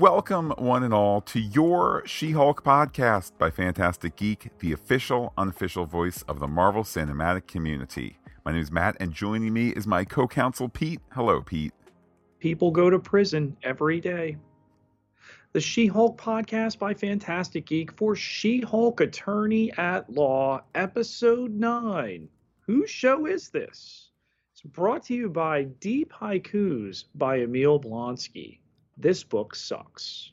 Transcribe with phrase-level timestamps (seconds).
[0.00, 5.84] Welcome, one and all, to your She Hulk podcast by Phantastic Geek, the official, unofficial
[5.84, 8.18] voice of the Marvel Cinematic Community.
[8.46, 11.02] My name is Matt, and joining me is my co counsel, Pete.
[11.12, 11.74] Hello, Pete.
[12.38, 14.38] People go to prison every day.
[15.52, 22.26] The She Hulk podcast by Phantastic Geek for She Hulk Attorney at Law, Episode 9.
[22.60, 24.08] Whose show is this?
[24.54, 28.60] It's brought to you by Deep Haikus by Emil Blonsky.
[29.00, 30.30] This book sucks.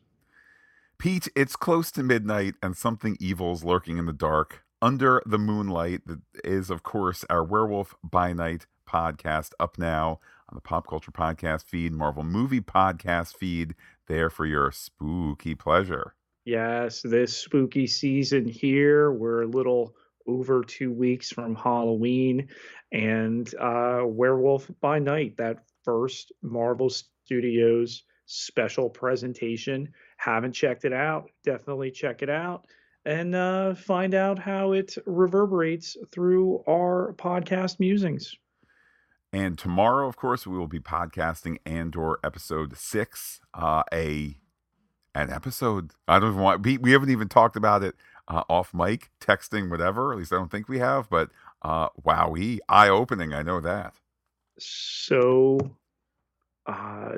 [0.98, 4.66] Pete, it's close to midnight and something evil's lurking in the dark.
[4.82, 10.56] Under the moonlight, that is, of course, our Werewolf by Night podcast up now on
[10.56, 13.74] the Pop Culture Podcast feed, Marvel Movie Podcast feed,
[14.08, 16.16] there for your spooky pleasure.
[16.44, 19.96] Yes, this spooky season here, we're a little
[20.28, 22.50] over two weeks from Halloween
[22.92, 29.92] and uh, Werewolf by Night, that first Marvel Studios special presentation.
[30.18, 31.32] Haven't checked it out?
[31.44, 32.68] Definitely check it out
[33.08, 38.36] and uh, find out how it reverberates through our podcast musings.
[39.32, 43.40] And tomorrow, of course, we will be podcasting Andor episode six.
[43.54, 44.38] Uh, a
[45.16, 45.92] an episode.
[46.08, 46.66] I don't even want.
[46.66, 47.96] We, we haven't even talked about it
[48.28, 50.12] uh, off mic, texting, whatever.
[50.12, 51.10] At least I don't think we have.
[51.10, 51.30] But
[51.62, 53.34] uh, wowie, eye opening.
[53.34, 53.96] I know that.
[54.60, 55.60] So,
[56.66, 57.18] uh,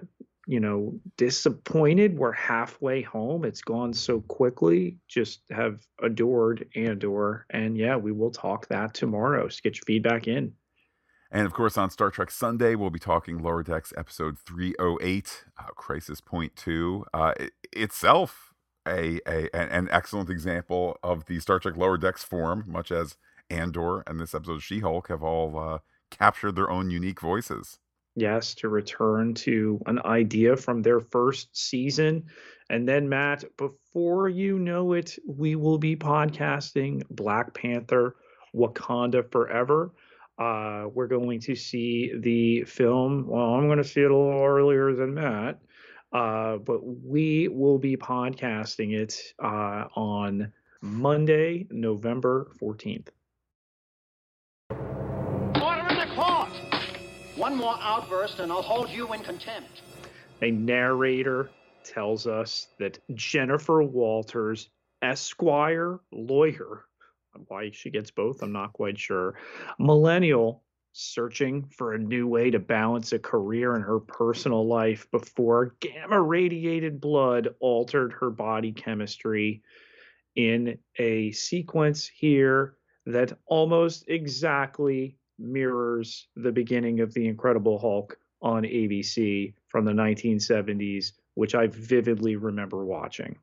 [0.49, 2.17] you know, disappointed.
[2.17, 3.45] We're halfway home.
[3.45, 4.97] It's gone so quickly.
[5.07, 7.45] Just have adored Andor.
[7.51, 9.47] And yeah, we will talk that tomorrow.
[9.47, 10.53] So get your feedback in.
[11.29, 15.63] And of course, on Star Trek Sunday, we'll be talking Lower Decks episode 308, uh,
[15.75, 17.05] Crisis Point 2.
[17.13, 18.55] Uh, it, itself,
[18.87, 23.17] a, a an excellent example of the Star Trek Lower Decks form, much as
[23.51, 25.77] Andor and this episode She Hulk have all uh,
[26.09, 27.77] captured their own unique voices
[28.19, 32.25] yes, to return to an idea from their first season.
[32.69, 38.15] And then, Matt, before you know it, we will be podcasting Black Panther
[38.55, 39.91] Wakanda Forever.
[40.37, 43.27] Uh, we're going to see the film.
[43.27, 45.59] Well, I'm going to see it a little earlier than Matt,
[46.13, 53.07] uh, but we will be podcasting it uh, on Monday, November 14th.
[57.49, 59.81] One more outburst and I'll hold you in contempt.
[60.43, 61.49] A narrator
[61.83, 64.69] tells us that Jennifer Walters,
[65.01, 66.85] Esquire lawyer,
[67.47, 69.33] why she gets both, I'm not quite sure.
[69.79, 75.75] Millennial searching for a new way to balance a career and her personal life before
[75.79, 79.63] gamma radiated blood altered her body chemistry
[80.35, 82.75] in a sequence here
[83.07, 91.13] that almost exactly mirrors the beginning of The Incredible Hulk on ABC from the 1970s,
[91.35, 93.37] which I vividly remember watching.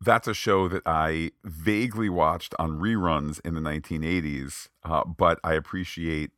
[0.00, 5.54] That's a show that I vaguely watched on reruns in the 1980s, uh, but I
[5.54, 6.30] appreciate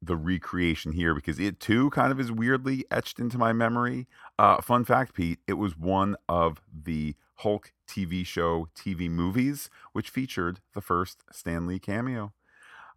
[0.00, 4.06] the recreation here because it too kind of is weirdly etched into my memory.
[4.38, 10.10] Uh, fun fact, Pete, it was one of the Hulk TV show TV movies which
[10.10, 12.32] featured the first Stan Lee cameo.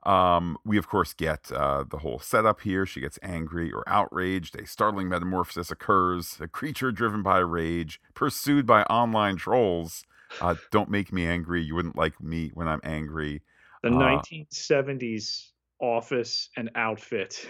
[0.07, 2.85] Um, we, of course, get uh, the whole setup here.
[2.85, 4.57] She gets angry or outraged.
[4.57, 6.38] A startling metamorphosis occurs.
[6.40, 10.06] A creature driven by rage, pursued by online trolls.
[10.40, 11.62] Uh, don't make me angry.
[11.62, 13.41] You wouldn't like me when I'm angry.
[13.84, 15.50] The uh, 1970s
[15.81, 17.45] office and outfit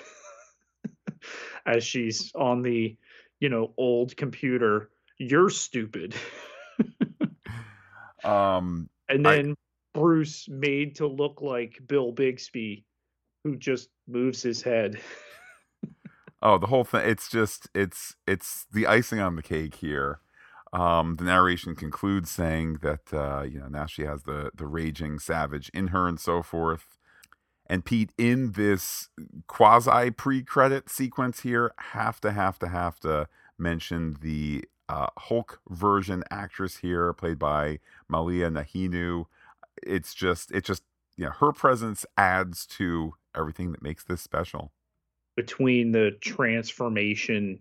[1.68, 2.98] as she's on the,
[3.40, 4.90] you know, old computer.
[5.20, 6.16] You're stupid.
[8.24, 9.56] um, and then
[9.98, 12.86] Bruce made to look like Bill Bixby,
[13.44, 15.02] who just moves his head.
[16.44, 17.02] oh, the whole thing.
[17.10, 20.20] It's just it's it's the icing on the cake here.
[20.72, 25.18] Um, the narration concludes saying that uh, you know now she has the the raging
[25.18, 27.00] savage in her and so forth.
[27.66, 29.10] And Pete, in this
[29.48, 33.28] quasi pre-credit sequence here, have to have to have to
[33.58, 39.26] mention the uh, Hulk version actress here, played by Malia Nahinu
[39.84, 40.84] it's just it just
[41.16, 44.72] you know her presence adds to everything that makes this special.
[45.36, 47.60] Between the transformation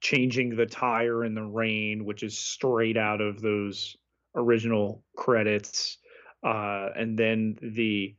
[0.00, 3.96] changing the tire in the rain which is straight out of those
[4.34, 5.98] original credits
[6.44, 8.14] uh, and then the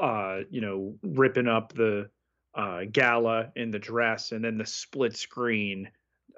[0.00, 2.08] uh, you know ripping up the
[2.54, 5.88] uh, gala in the dress and then the split screen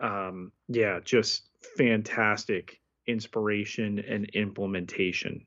[0.01, 5.45] um, yeah just fantastic inspiration and implementation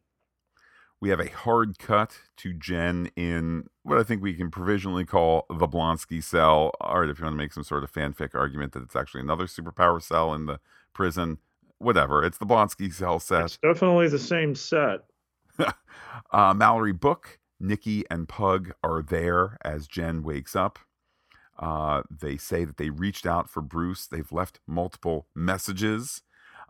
[1.01, 5.46] We have a hard cut to Jen in what I think we can provisionally call
[5.50, 6.72] the Blonsky cell.
[6.81, 9.22] All right, if you want to make some sort of fanfic argument that it's actually
[9.22, 10.60] another superpower cell in the
[10.94, 11.38] prison,
[11.78, 12.24] whatever.
[12.24, 13.46] It's the Blonsky cell set.
[13.46, 15.00] It's definitely the same set.
[16.31, 20.80] uh, Mallory Book, Nikki, and Pug are there as Jen wakes up.
[21.57, 24.07] Uh, they say that they reached out for Bruce.
[24.07, 26.22] They've left multiple messages.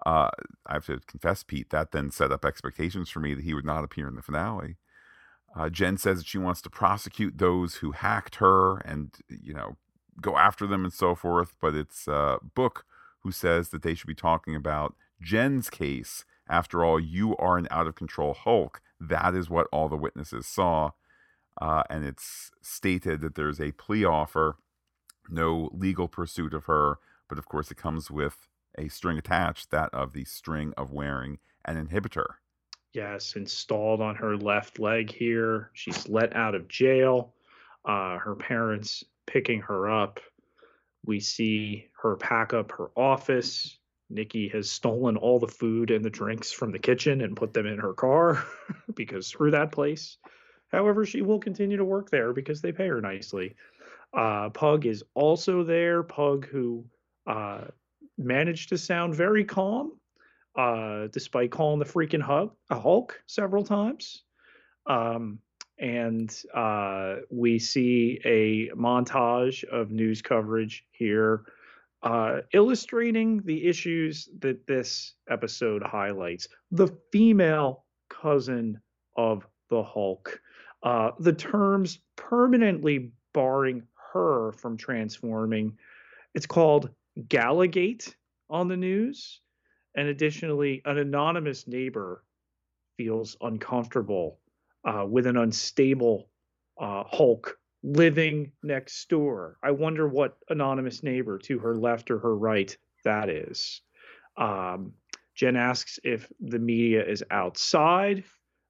[0.06, 0.30] Uh,
[0.66, 3.66] I have to confess, Pete, that then set up expectations for me that he would
[3.66, 4.78] not appear in the finale.
[5.56, 9.78] Uh, Jen says that she wants to prosecute those who hacked her and, you know,
[10.22, 11.54] go after them and so forth.
[11.60, 12.86] But it's uh, Book
[13.22, 16.24] who says that they should be talking about Jen's case.
[16.50, 18.82] After all, you are an out of control Hulk.
[19.00, 20.92] That is what all the witnesses saw.
[21.62, 24.58] Uh, and it's stated that there's a plea offer,
[25.30, 26.98] no legal pursuit of her,
[27.28, 28.48] but of course it comes with
[28.78, 32.26] a string attached, that of the string of wearing an inhibitor.
[32.94, 35.70] Yes, installed on her left leg here.
[35.74, 37.34] She's let out of jail.
[37.86, 40.20] Uh, her parents picking her up.
[41.06, 43.78] We see her pack up her office.
[44.10, 47.68] Nikki has stolen all the food and the drinks from the kitchen and put them
[47.68, 48.44] in her car
[48.96, 50.18] because screw that place.
[50.72, 53.56] However, she will continue to work there because they pay her nicely.
[54.14, 56.02] Uh, Pug is also there.
[56.02, 56.86] Pug, who
[57.28, 57.66] uh,
[58.20, 59.94] managed to sound very calm,
[60.56, 64.24] uh, despite calling the freaking Hulk, a Hulk several times.
[64.86, 65.40] Um,
[65.80, 71.46] and uh, we see a montage of news coverage here
[72.04, 76.48] uh, illustrating the issues that this episode highlights.
[76.72, 78.80] The female cousin
[79.18, 80.42] of the Hulk,
[80.84, 83.84] uh, the terms permanently barring
[84.14, 85.78] her from transforming.
[86.34, 86.90] It's called
[87.28, 88.14] Gallagate
[88.50, 89.42] on the news.
[89.96, 92.24] And additionally, an anonymous neighbor
[92.98, 94.40] feels uncomfortable
[94.86, 96.30] uh, with an unstable
[96.80, 99.58] uh, Hulk living next door.
[99.64, 103.82] I wonder what anonymous neighbor to her left or her right that is.
[104.38, 104.94] Um,
[105.36, 108.24] Jen asks if the media is outside.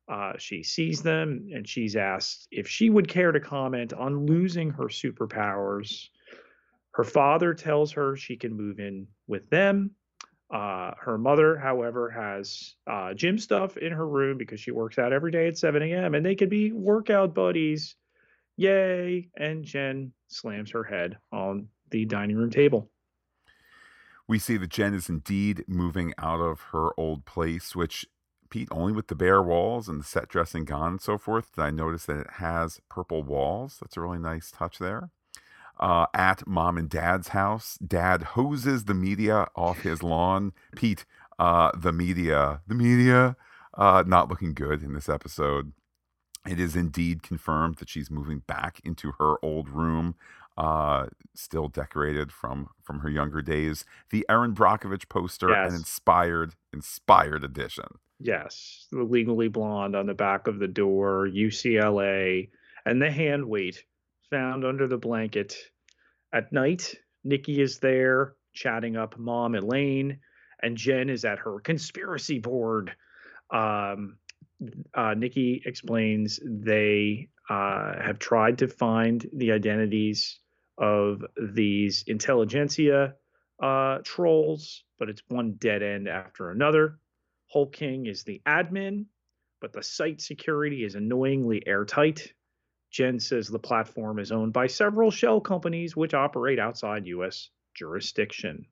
[0.07, 4.69] Uh, she sees them and she's asked if she would care to comment on losing
[4.71, 6.09] her superpowers.
[6.99, 9.91] Her father tells her she can move in with them.
[10.53, 15.13] Uh, her mother, however, has uh, gym stuff in her room because she works out
[15.13, 16.13] every day at 7 a.m.
[16.13, 17.95] and they could be workout buddies.
[18.57, 19.29] Yay!
[19.37, 22.91] And Jen slams her head on the dining room table.
[24.27, 28.05] We see that Jen is indeed moving out of her old place, which
[28.49, 31.61] Pete, only with the bare walls and the set dressing gone and so forth, did
[31.61, 33.77] I notice that it has purple walls.
[33.79, 35.11] That's a really nice touch there
[35.79, 37.77] uh, at mom and dad's house.
[37.85, 40.53] Dad hoses the media off his lawn.
[40.75, 41.05] Pete,
[41.37, 43.35] uh, the media, the media,
[43.77, 45.71] uh, not looking good in this episode.
[46.47, 50.15] It is indeed confirmed that she's moving back into her old room,
[50.57, 53.85] uh, still decorated from from her younger days.
[54.09, 55.69] The Erin Brockovich poster, Yes.
[55.71, 57.85] an inspired, inspired edition.
[58.19, 62.49] Yes, the legally blonde on the back of the door, UCLA,
[62.85, 63.85] and the hand weight
[64.31, 65.55] found under the blanket.
[66.33, 70.19] At night, Nikki is there chatting up mom Elaine,
[70.61, 72.95] and Jen is at her conspiracy board.
[73.51, 74.17] Um,
[74.93, 80.39] uh, Nikki explains they uh, have tried to find the identities
[80.77, 83.15] of these intelligentsia
[83.61, 86.99] uh, trolls, but it's one dead end after another.
[87.51, 89.05] Hulk King is the admin,
[89.59, 92.33] but the site security is annoyingly airtight.
[92.91, 97.49] Jen says the platform is owned by several shell companies which operate outside U.S.
[97.75, 98.65] jurisdiction.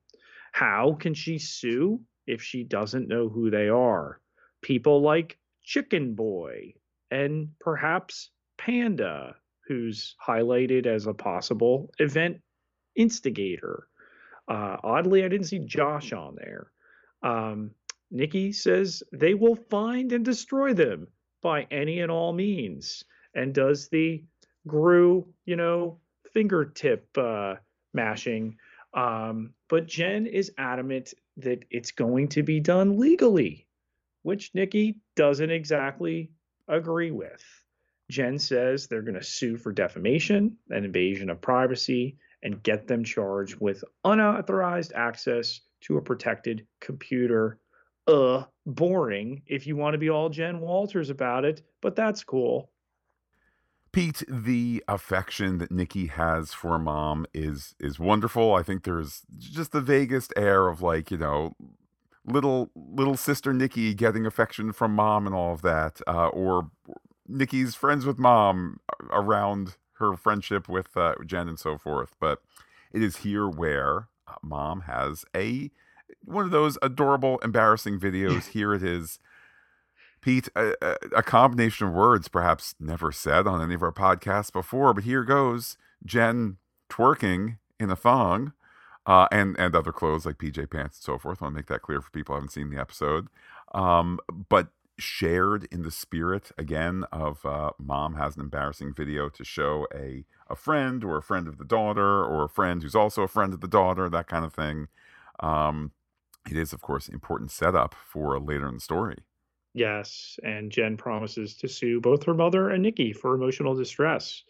[0.52, 4.20] How can she sue if she doesn't know who they are?
[4.62, 6.74] People like Chicken Boy
[7.10, 12.40] and perhaps Panda, who's highlighted as a possible event
[12.96, 13.88] instigator.
[14.48, 16.72] Uh, oddly, I didn't see Josh on there.
[17.22, 17.72] Um,
[18.10, 21.08] Nikki says they will find and destroy them
[21.42, 23.04] by any and all means,
[23.38, 24.22] and does the
[24.66, 25.98] Gru, you know,
[26.32, 27.54] fingertip uh,
[27.94, 28.56] mashing.
[28.92, 33.66] Um, but Jen is adamant that it's going to be done legally,
[34.22, 36.32] which Nikki doesn't exactly
[36.66, 37.42] agree with.
[38.10, 43.04] Jen says they're going to sue for defamation and invasion of privacy and get them
[43.04, 47.58] charged with unauthorized access to a protected computer.
[48.06, 52.70] Uh, boring if you want to be all Jen Walters about it, but that's cool.
[53.92, 58.54] Pete, the affection that Nikki has for mom is is wonderful.
[58.54, 61.54] I think there's just the vaguest air of like, you know,
[62.24, 66.70] little little sister Nikki getting affection from mom and all of that, uh, or
[67.26, 68.80] Nikki's friends with mom
[69.10, 72.14] around her friendship with uh, Jen and so forth.
[72.20, 72.42] But
[72.92, 75.70] it is here where uh, mom has a
[76.24, 78.48] one of those adorable, embarrassing videos.
[78.48, 79.18] here it is.
[80.28, 80.74] Pete, a,
[81.16, 85.24] a, combination of words perhaps never said on any of our podcasts before, but here
[85.24, 86.58] goes Jen
[86.90, 88.52] twerking in a thong
[89.06, 91.40] uh, and and other clothes like PJ pants and so forth.
[91.40, 93.28] I want to make that clear for people who haven't seen the episode.
[93.72, 94.20] Um,
[94.50, 94.68] but
[94.98, 100.26] shared in the spirit again of uh, mom has an embarrassing video to show a
[100.50, 103.54] a friend or a friend of the daughter or a friend who's also a friend
[103.54, 104.88] of the daughter that kind of thing
[105.40, 105.92] um,
[106.50, 109.16] it is of course important setup for later in the story
[109.78, 114.42] yes and jen promises to sue both her mother and nikki for emotional distress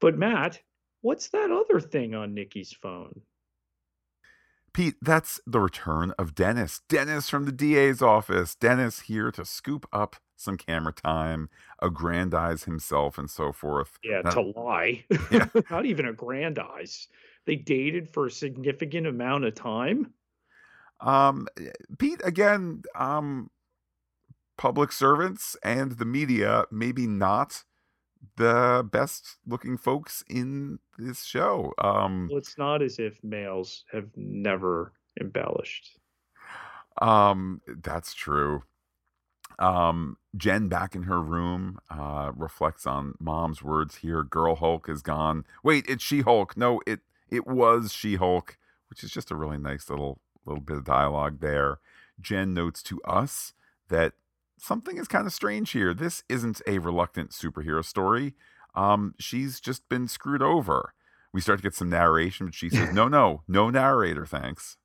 [0.00, 0.60] but matt
[1.02, 3.20] what's that other thing on nikki's phone
[4.74, 6.80] Pete, that's the return of Dennis.
[6.88, 8.56] Dennis from the DA's office.
[8.56, 11.48] Dennis here to scoop up some camera time,
[11.80, 13.98] aggrandize himself, and so forth.
[14.02, 15.04] Yeah, to lie.
[15.30, 15.46] Yeah.
[15.70, 17.06] Not even aggrandize.
[17.46, 20.12] They dated for a significant amount of time.
[21.00, 21.46] Um,
[21.98, 23.50] Pete, again, um,
[24.56, 27.64] public servants and the media, maybe not
[28.36, 31.72] the best looking folks in this show.
[31.78, 35.98] Um, well, it's not as if males have never embellished.
[37.00, 38.62] Um, that's true.
[39.58, 44.22] Um, Jen back in her room uh, reflects on mom's words here.
[44.22, 45.44] Girl Hulk is gone.
[45.62, 46.56] Wait, it's She Hulk.
[46.56, 48.58] No, it it was She Hulk,
[48.90, 51.78] which is just a really nice little little bit of dialogue there.
[52.20, 53.52] Jen notes to us
[53.88, 54.14] that
[54.58, 55.94] something is kind of strange here.
[55.94, 58.34] This isn't a reluctant superhero story.
[58.74, 60.94] Um, she's just been screwed over.
[61.32, 64.76] We start to get some narration, but she says, "No, no, no narrator, thanks."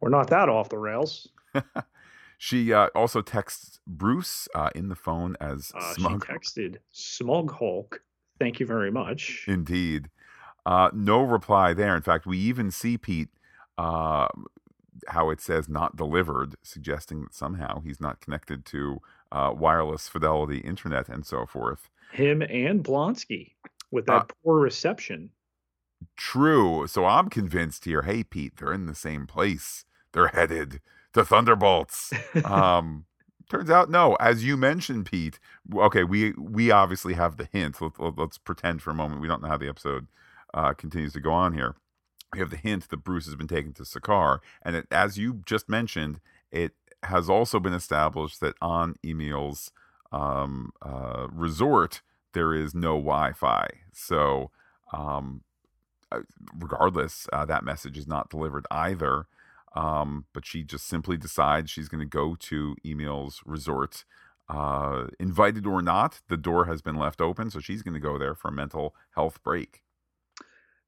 [0.00, 1.28] We're not that off the rails.
[2.38, 6.26] she uh, also texts Bruce uh, in the phone as uh, Smug.
[6.26, 8.02] She texted Smug Hulk.
[8.38, 9.44] Thank you very much.
[9.46, 10.08] Indeed.
[10.64, 11.96] Uh, no reply there.
[11.96, 13.28] In fact, we even see Pete
[13.78, 14.28] uh,
[15.08, 20.58] how it says not delivered, suggesting that somehow he's not connected to uh, wireless fidelity
[20.58, 21.90] internet and so forth.
[22.12, 23.52] Him and Blonsky
[23.90, 25.30] with that uh, poor reception.
[26.16, 26.86] True.
[26.86, 28.02] So I'm convinced here.
[28.02, 29.84] Hey, Pete, they're in the same place.
[30.12, 30.80] They're headed
[31.14, 32.12] to Thunderbolts.
[32.44, 33.06] um,
[33.48, 34.14] turns out, no.
[34.16, 35.38] As you mentioned, Pete.
[35.74, 37.80] Okay, we we obviously have the hint.
[37.80, 40.08] Let, us let, pretend for a moment we don't know how the episode
[40.52, 41.76] uh, continues to go on here
[42.32, 45.42] we have the hint that Bruce has been taken to Sakaar, and it, as you
[45.44, 46.20] just mentioned,
[46.50, 46.72] it
[47.02, 49.70] has also been established that on Emil's
[50.10, 52.00] um, uh, resort
[52.32, 53.68] there is no Wi-Fi.
[53.92, 54.50] So,
[54.92, 55.42] um,
[56.10, 56.20] uh,
[56.56, 59.26] regardless, uh, that message is not delivered either.
[59.74, 64.04] Um, but she just simply decides she's going to go to Emil's resort.
[64.48, 68.18] Uh, invited or not, the door has been left open, so she's going to go
[68.18, 69.82] there for a mental health break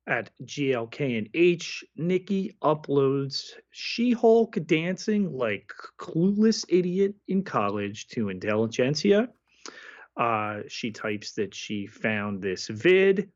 [0.07, 8.29] at GLK and H, Nikki uploads She Hulk dancing like clueless idiot in college to
[8.29, 9.29] Intelligentsia.
[10.17, 13.31] Uh, she types that she found this vid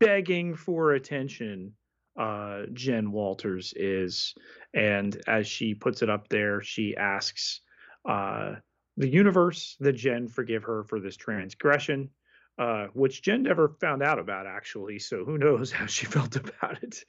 [0.00, 1.72] begging for attention.
[2.18, 4.34] Uh, Jen Walters is,
[4.74, 7.60] and as she puts it up there, she asks
[8.08, 8.54] uh,
[8.96, 12.10] the universe that Jen forgive her for this transgression
[12.58, 14.98] uh, which Jen never found out about actually.
[14.98, 17.04] So who knows how she felt about it.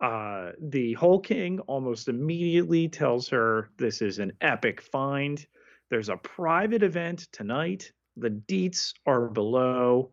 [0.00, 5.44] Uh, the Hulk King almost immediately tells her this is an epic find.
[5.90, 7.90] There's a private event tonight.
[8.16, 10.12] The deets are below.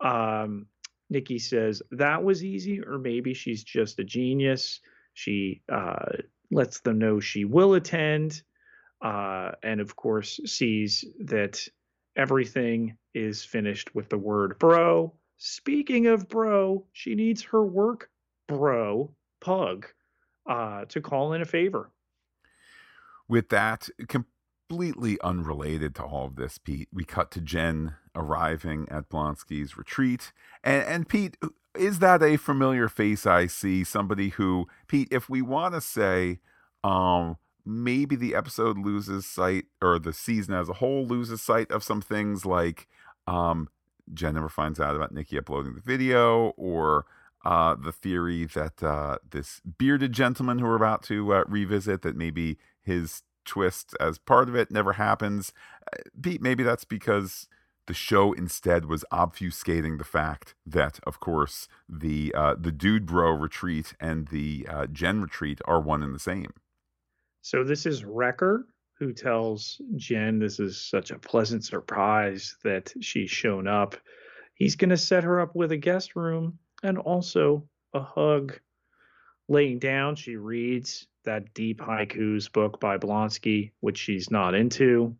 [0.00, 0.66] Um,
[1.10, 4.80] Nikki says that was easy, or maybe she's just a genius.
[5.14, 6.16] She uh,
[6.50, 8.42] lets them know she will attend,
[9.02, 11.66] uh, and of course sees that
[12.16, 15.12] everything is finished with the word bro.
[15.36, 18.10] Speaking of bro, she needs her work
[18.48, 19.86] bro, Pug,
[20.48, 21.90] uh, to call in a favor.
[23.28, 29.08] With that, completely unrelated to all of this, Pete, we cut to Jen arriving at
[29.08, 30.32] Blonsky's retreat.
[30.62, 31.36] And, and Pete,
[31.76, 33.82] is that a familiar face I see?
[33.84, 36.38] Somebody who, Pete, if we want to say,
[36.82, 41.82] um, maybe the episode loses sight or the season as a whole loses sight of
[41.82, 42.86] some things like
[43.26, 43.68] um,
[44.12, 47.06] Jen never finds out about Nikki uploading the video or
[47.44, 52.16] uh, the theory that uh, this bearded gentleman who we're about to uh, revisit that
[52.16, 55.52] maybe his twist as part of it never happens.
[55.92, 55.98] Uh,
[56.40, 57.46] maybe that's because
[57.86, 63.30] the show instead was obfuscating the fact that, of course, the uh, the dude bro
[63.30, 66.54] retreat and the uh, Jen retreat are one and the same.
[67.44, 68.66] So this is Wrecker
[68.98, 73.96] who tells Jen this is such a pleasant surprise that she's shown up.
[74.54, 78.58] He's going to set her up with a guest room and also a hug.
[79.46, 85.14] Laying down, she reads that deep haikus book by Blonsky, which she's not into.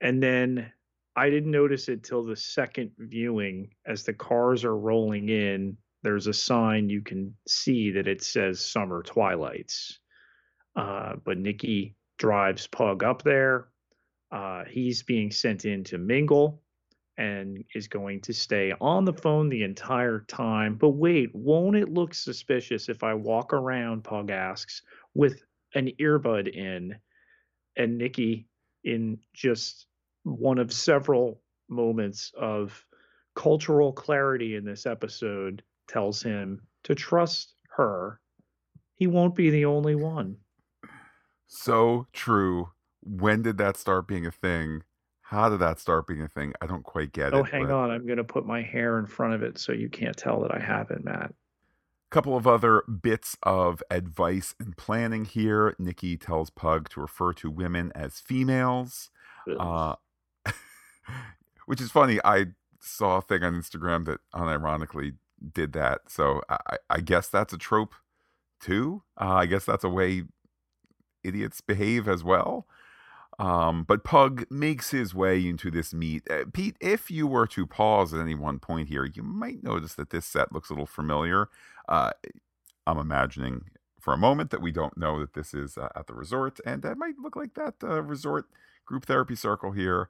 [0.00, 0.72] And then
[1.16, 5.76] I didn't notice it till the second viewing as the cars are rolling in.
[6.04, 9.98] There's a sign you can see that it says Summer Twilights.
[10.76, 13.68] Uh, but Nikki drives Pug up there.
[14.30, 16.62] Uh, he's being sent in to mingle
[17.16, 20.76] and is going to stay on the phone the entire time.
[20.76, 24.82] But wait, won't it look suspicious if I walk around, Pug asks,
[25.14, 25.42] with
[25.74, 26.96] an earbud in
[27.76, 28.48] and Nikki
[28.84, 29.86] in just
[30.22, 32.84] one of several moments of
[33.34, 38.20] cultural clarity in this episode tells him to trust her.
[38.94, 40.36] He won't be the only one.
[41.48, 42.70] So true.
[43.02, 44.82] When did that start being a thing?
[45.22, 46.52] How did that start being a thing?
[46.60, 47.40] I don't quite get oh, it.
[47.40, 47.72] Oh, hang but...
[47.72, 47.90] on.
[47.90, 50.54] I'm going to put my hair in front of it so you can't tell that
[50.54, 51.34] I haven't, Matt.
[52.10, 55.74] Couple of other bits of advice and planning here.
[55.78, 59.10] Nikki tells Pug to refer to women as females.
[59.58, 59.96] Uh,
[61.66, 62.18] which is funny.
[62.24, 62.46] I
[62.80, 65.16] saw a thing on Instagram that unironically
[65.52, 66.02] did that.
[66.08, 67.94] So I, I guess that's a trope
[68.60, 69.02] too.
[69.20, 70.24] Uh, I guess that's a way
[71.28, 72.66] idiots behave as well.
[73.38, 76.28] Um, but Pug makes his way into this meet.
[76.28, 79.94] Uh, Pete, if you were to pause at any one point here, you might notice
[79.94, 81.48] that this set looks a little familiar.
[81.88, 82.10] Uh,
[82.86, 83.66] I'm imagining
[84.00, 86.82] for a moment that we don't know that this is uh, at the resort, and
[86.82, 88.46] that might look like that uh, resort
[88.84, 90.08] group therapy circle here.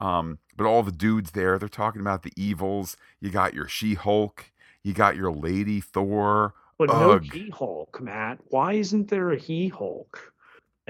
[0.00, 2.96] Um, but all the dudes there, they're talking about the evils.
[3.20, 6.54] You got your She Hulk, you got your Lady Thor.
[6.78, 7.00] But Ugh.
[7.00, 8.38] no He Hulk, Matt.
[8.48, 10.32] Why isn't there a He Hulk?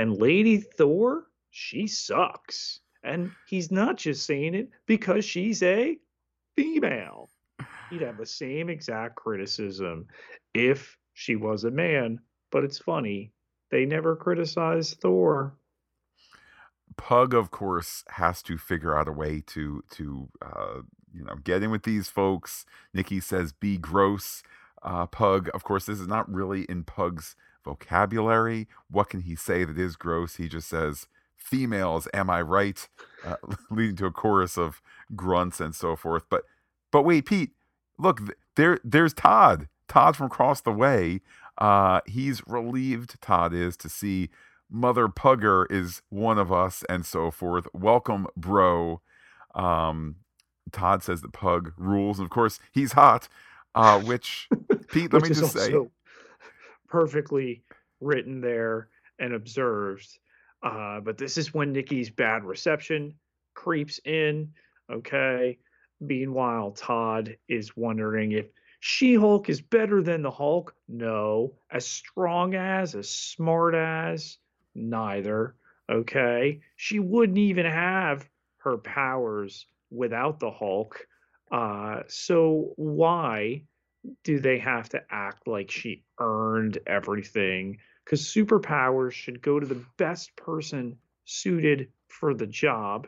[0.00, 2.80] And Lady Thor, she sucks.
[3.02, 5.98] And he's not just saying it because she's a
[6.56, 7.28] female.
[7.90, 10.06] He'd have the same exact criticism
[10.54, 12.18] if she was a man.
[12.50, 13.34] But it's funny,
[13.70, 15.54] they never criticize Thor.
[16.96, 20.80] Pug, of course, has to figure out a way to to uh,
[21.12, 22.64] you know get in with these folks.
[22.94, 24.42] Nikki says, "Be gross."
[24.82, 28.68] Uh, Pug, of course, this is not really in Pug's vocabulary.
[28.90, 30.36] What can he say that is gross?
[30.36, 32.88] He just says, "Females, am I right?"
[33.24, 33.36] Uh,
[33.70, 34.82] leading to a chorus of
[35.16, 36.24] grunts and so forth.
[36.30, 36.44] But
[36.92, 37.52] but wait, Pete,
[37.98, 38.20] look
[38.56, 38.78] there.
[38.84, 39.68] There's Todd.
[39.88, 41.20] Todd from across the way.
[41.58, 43.20] Uh, he's relieved.
[43.20, 44.30] Todd is to see
[44.70, 47.66] Mother Pugger is one of us, and so forth.
[47.74, 49.00] Welcome, bro.
[49.54, 50.16] Um,
[50.72, 53.28] Todd says that Pug rules, and of course he's hot.
[53.74, 54.50] Uh, which
[54.90, 55.80] Pete, let which me just say,
[56.90, 57.62] perfectly
[58.00, 60.18] written there and observed.
[60.62, 63.14] Uh, but this is when Nikki's bad reception
[63.54, 64.52] creeps in.
[64.92, 65.58] Okay.
[66.00, 68.46] Meanwhile, Todd is wondering if
[68.80, 70.74] She Hulk is better than the Hulk.
[70.88, 71.54] No.
[71.70, 74.38] As strong as, as smart as,
[74.74, 75.54] neither.
[75.90, 76.60] Okay.
[76.76, 81.06] She wouldn't even have her powers without the Hulk.
[81.50, 83.62] Uh, so why
[84.24, 87.78] do they have to act like she earned everything?
[88.04, 93.06] Because superpowers should go to the best person suited for the job.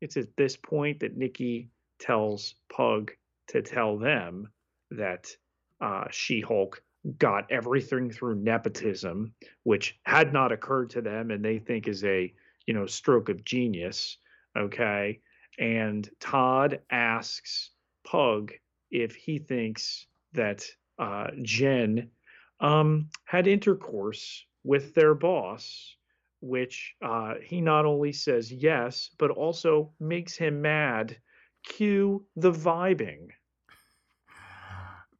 [0.00, 3.12] It's at this point that Nikki tells Pug
[3.48, 4.48] to tell them
[4.90, 5.36] that
[5.80, 6.82] uh, She Hulk
[7.18, 12.32] got everything through nepotism, which had not occurred to them and they think is a,
[12.66, 14.18] you know, stroke of genius.
[14.56, 15.20] Okay.
[15.58, 17.70] And Todd asks
[18.04, 18.52] Pug
[18.90, 20.64] if he thinks that
[20.98, 22.10] uh, Jen
[22.60, 25.96] um, had intercourse with their boss,
[26.40, 31.16] which uh, he not only says yes, but also makes him mad.
[31.64, 33.28] Cue the vibing.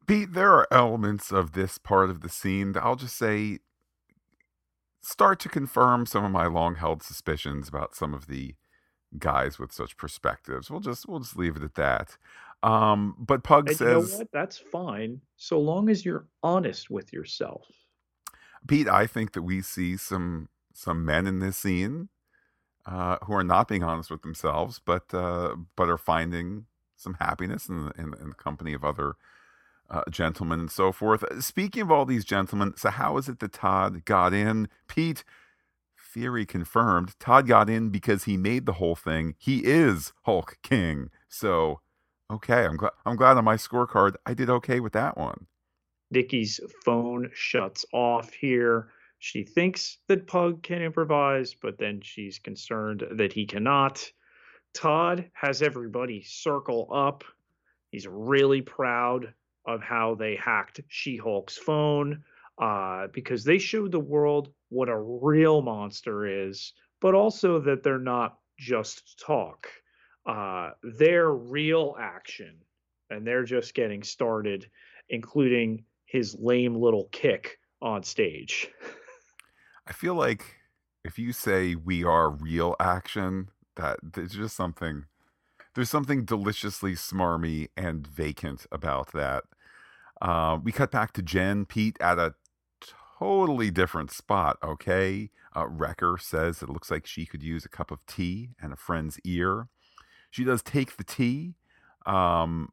[0.05, 3.59] Pete, there are elements of this part of the scene that I'll just say
[5.01, 8.55] start to confirm some of my long held suspicions about some of the
[9.17, 10.69] guys with such perspectives.
[10.69, 12.17] We'll just we'll just leave it at that.
[12.63, 17.11] Um, but Pug and says you know that's fine, so long as you're honest with
[17.11, 17.65] yourself.
[18.67, 22.09] Pete, I think that we see some some men in this scene
[22.85, 27.67] uh, who are not being honest with themselves, but uh, but are finding some happiness
[27.67, 29.15] in, in, in the company of other
[29.89, 31.23] uh, gentlemen and so forth.
[31.23, 34.69] Uh, speaking of all these gentlemen, so how is it that Todd got in?
[34.87, 35.23] Pete,
[35.99, 37.17] theory confirmed.
[37.19, 39.35] Todd got in because he made the whole thing.
[39.37, 41.09] He is Hulk King.
[41.27, 41.81] So,
[42.33, 42.91] okay, I'm glad.
[43.05, 45.47] I'm glad on my scorecard I did okay with that one.
[46.11, 48.89] Nikki's phone shuts off here.
[49.19, 54.11] She thinks that Pug can improvise, but then she's concerned that he cannot.
[54.73, 57.23] Todd has everybody circle up.
[57.91, 59.33] He's really proud
[59.65, 62.23] of how they hacked She Hulk's phone
[62.61, 67.99] uh, because they showed the world what a real monster is, but also that they're
[67.99, 69.67] not just talk.
[70.25, 72.55] Uh, they're real action,
[73.09, 74.69] and they're just getting started,
[75.09, 78.69] including his lame little kick on stage.
[79.87, 80.45] I feel like
[81.03, 85.05] if you say we are real action, that there's just something
[85.75, 89.43] there's something deliciously smarmy and vacant about that.
[90.21, 92.35] Uh, we cut back to Jen Pete at a
[93.17, 94.57] totally different spot.
[94.63, 98.71] Okay, uh, Wrecker says it looks like she could use a cup of tea and
[98.71, 99.69] a friend's ear.
[100.33, 101.53] She does take the tea.
[102.07, 102.71] Um,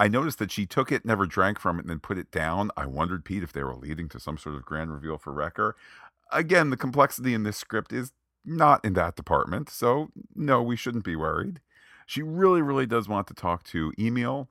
[0.00, 2.70] I noticed that she took it, never drank from it, and then put it down.
[2.74, 5.76] I wondered, Pete, if they were leading to some sort of grand reveal for Wrecker.
[6.32, 8.12] Again, the complexity in this script is
[8.46, 11.60] not in that department, so no, we shouldn't be worried.
[12.06, 14.48] She really, really does want to talk to Emil.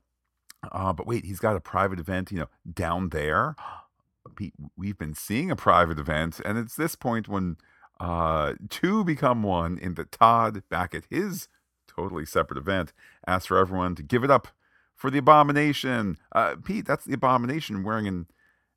[0.72, 3.56] Uh, but wait, he's got a private event, you know, down there.
[4.36, 7.58] Pete, we've been seeing a private event, and it's this point when
[8.00, 11.48] uh, two become one in that Todd, back at his
[11.96, 12.94] totally separate event,
[13.28, 14.48] asks for everyone to give it up
[14.96, 16.18] for the abomination.
[16.32, 18.28] Uh, Pete, that's the abomination wearing an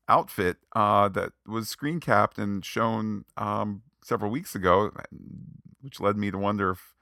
[0.09, 4.91] outfit uh, that was screen capped and shown um, several weeks ago,
[5.81, 6.93] which led me to wonder if.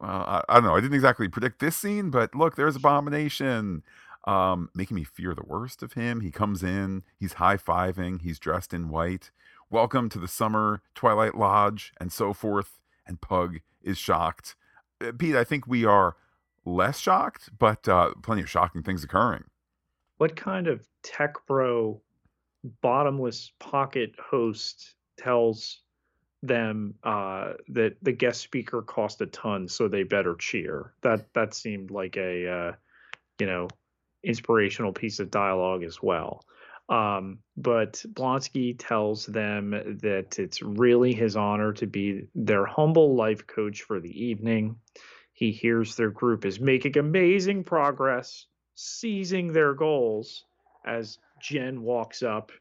[0.00, 0.74] I, I, don't know.
[0.74, 3.82] I didn't exactly predict this scene, but look, there's Abomination,
[4.26, 6.20] um, making me fear the worst of him.
[6.20, 9.30] He comes in, he's high fiving, he's dressed in white.
[9.70, 12.78] Welcome to the summer Twilight Lodge, and so forth.
[13.06, 14.56] And Pug is shocked.
[15.00, 16.16] Uh, Pete, I think we are
[16.64, 19.44] less shocked, but uh, plenty of shocking things occurring.
[20.18, 22.00] What kind of tech bro
[22.80, 25.80] bottomless pocket host tells
[26.42, 30.92] them uh, that the guest speaker cost a ton, so they better cheer.
[31.02, 32.72] That that seemed like a uh,
[33.38, 33.68] you know
[34.22, 36.44] inspirational piece of dialogue as well.
[36.88, 39.70] Um, but Blonsky tells them
[40.02, 44.76] that it's really his honor to be their humble life coach for the evening.
[45.32, 50.44] He hears their group is making amazing progress, seizing their goals
[50.86, 52.52] as Jen walks up,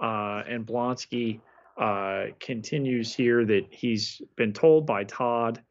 [0.00, 1.40] uh, and Blonsky
[1.78, 5.62] uh, continues here that he's been told by Todd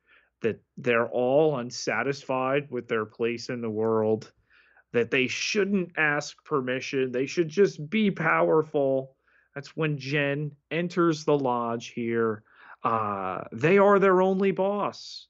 [0.42, 4.32] that they're all unsatisfied with their place in the world,
[4.94, 9.16] that they shouldn't ask permission, they should just be powerful.
[9.56, 12.44] That's when Jen enters the lodge here.
[12.84, 15.28] Uh, they are their only boss,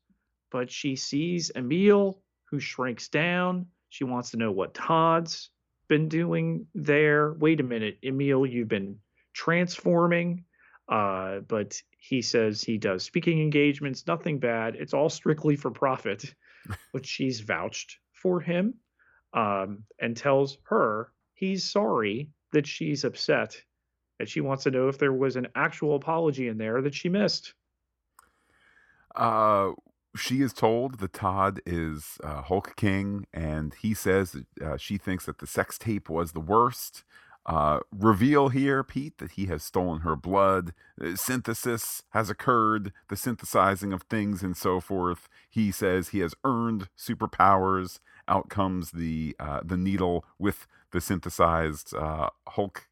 [0.51, 3.67] but she sees Emil, who shrinks down.
[3.89, 5.49] She wants to know what Todd's
[5.87, 7.33] been doing there.
[7.33, 8.97] Wait a minute, Emil, you've been
[9.33, 10.45] transforming.
[10.89, 14.75] Uh, but he says he does speaking engagements, nothing bad.
[14.75, 16.33] It's all strictly for profit,
[16.91, 18.73] which she's vouched for him
[19.33, 23.61] um, and tells her he's sorry that she's upset
[24.21, 27.09] and she wants to know if there was an actual apology in there that she
[27.09, 27.53] missed.
[29.15, 29.71] Uh,
[30.15, 34.97] she is told that Todd is uh, Hulk King, and he says that uh, she
[34.97, 37.03] thinks that the sex tape was the worst.
[37.47, 40.73] Uh, reveal here, Pete, that he has stolen her blood.
[41.03, 45.27] Uh, synthesis has occurred, the synthesizing of things and so forth.
[45.49, 47.99] He says he has earned superpowers.
[48.31, 52.87] Out comes the uh, the needle with the synthesized uh, Hulk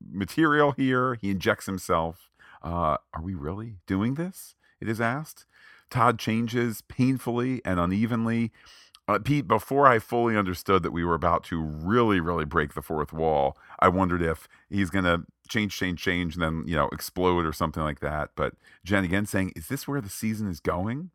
[0.00, 1.14] material here.
[1.14, 2.30] He injects himself.
[2.62, 4.56] Uh, are we really doing this?
[4.80, 5.46] It is asked.
[5.90, 8.52] Todd changes painfully and unevenly.
[9.08, 12.82] Uh, Pete, before I fully understood that we were about to really, really break the
[12.82, 16.88] fourth wall, I wondered if he's going to change, change, change, and then, you know,
[16.88, 18.30] explode or something like that.
[18.34, 21.10] But Jen again saying, Is this where the season is going?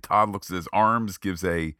[0.00, 1.76] Todd looks at his arms, gives a a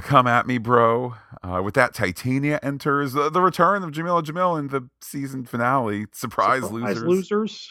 [0.00, 1.14] come at me, bro.
[1.42, 6.06] Uh, with that, Titania enters uh, the return of Jameela Jamil in the season finale.
[6.12, 7.70] Surprise, Surprise losers.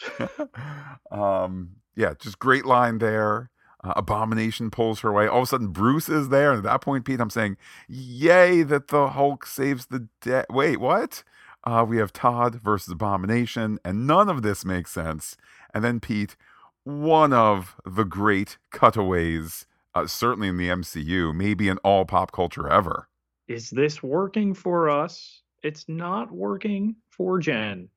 [1.10, 3.50] um, yeah, just great line there.
[3.82, 5.26] Uh, Abomination pulls her away.
[5.26, 6.50] All of a sudden, Bruce is there.
[6.50, 7.56] And at that point, Pete, I'm saying,
[7.88, 10.44] yay, that the Hulk saves the day.
[10.50, 11.22] Wait, what?
[11.64, 15.36] Uh, we have Todd versus Abomination, and none of this makes sense.
[15.74, 16.36] And then, Pete,
[16.84, 22.68] one of the great cutaways, uh, certainly in the MCU, maybe in all pop culture
[22.68, 23.08] ever.
[23.48, 25.42] Is this working for us?
[25.62, 27.88] It's not working for Jen.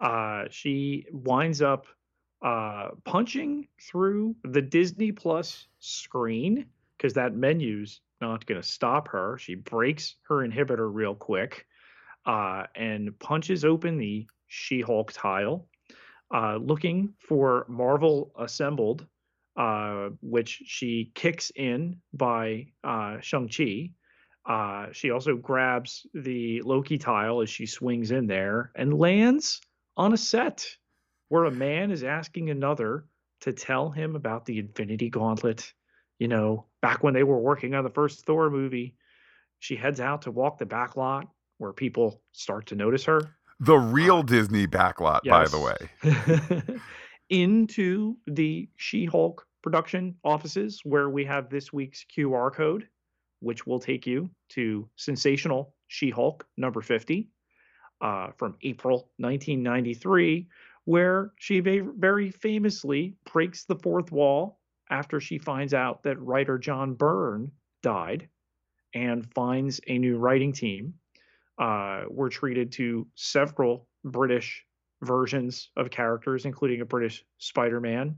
[0.00, 1.86] Uh, she winds up
[2.44, 6.66] uh, punching through the Disney Plus screen
[6.96, 9.38] because that menu's not going to stop her.
[9.38, 11.66] She breaks her inhibitor real quick
[12.26, 15.66] uh, and punches open the She Hulk tile,
[16.34, 19.06] uh, looking for Marvel Assembled,
[19.56, 23.90] uh, which she kicks in by uh, Shang-Chi.
[24.44, 29.60] Uh, she also grabs the Loki tile as she swings in there and lands
[29.96, 30.66] on a set
[31.28, 33.06] where a man is asking another
[33.42, 35.72] to tell him about the Infinity Gauntlet.
[36.18, 38.96] You know, back when they were working on the first Thor movie,
[39.58, 43.20] she heads out to walk the back lot where people start to notice her.
[43.60, 45.32] The real uh, Disney backlot, yes.
[45.32, 46.76] by the way.
[47.28, 52.88] Into the She Hulk production offices where we have this week's QR code,
[53.40, 57.28] which will take you to Sensational She Hulk number 50
[58.00, 60.48] uh, from April 1993,
[60.84, 64.58] where she very famously breaks the fourth wall
[64.90, 68.28] after she finds out that writer John Byrne died
[68.94, 70.94] and finds a new writing team.
[71.58, 74.64] Uh, we're treated to several British
[75.02, 78.16] versions of characters, including a British Spider Man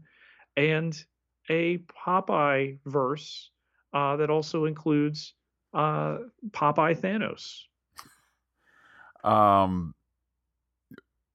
[0.57, 1.05] and
[1.51, 3.51] a Popeye verse
[3.93, 5.35] uh, that also includes
[5.73, 6.19] uh,
[6.51, 7.63] Popeye Thanos.
[9.29, 9.95] Um,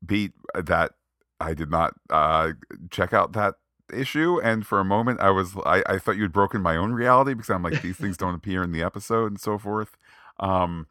[0.05, 0.91] beat that
[1.39, 2.51] I did not uh,
[2.91, 3.55] check out that
[3.91, 7.33] issue, and for a moment I was I, I thought you'd broken my own reality
[7.33, 9.97] because I'm like these things don't appear in the episode and so forth.
[10.39, 10.88] Um,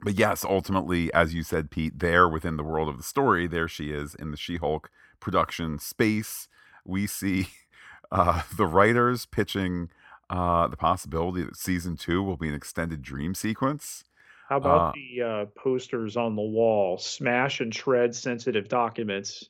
[0.00, 3.68] but yes, ultimately, as you said, Pete, there within the world of the story, there
[3.68, 6.48] she is in the She-Hulk production space.
[6.84, 7.48] We see
[8.10, 9.90] uh, the writers pitching
[10.28, 14.04] uh, the possibility that season two will be an extended dream sequence.
[14.48, 16.98] How about uh, the uh, posters on the wall?
[16.98, 19.48] Smash and shred sensitive documents,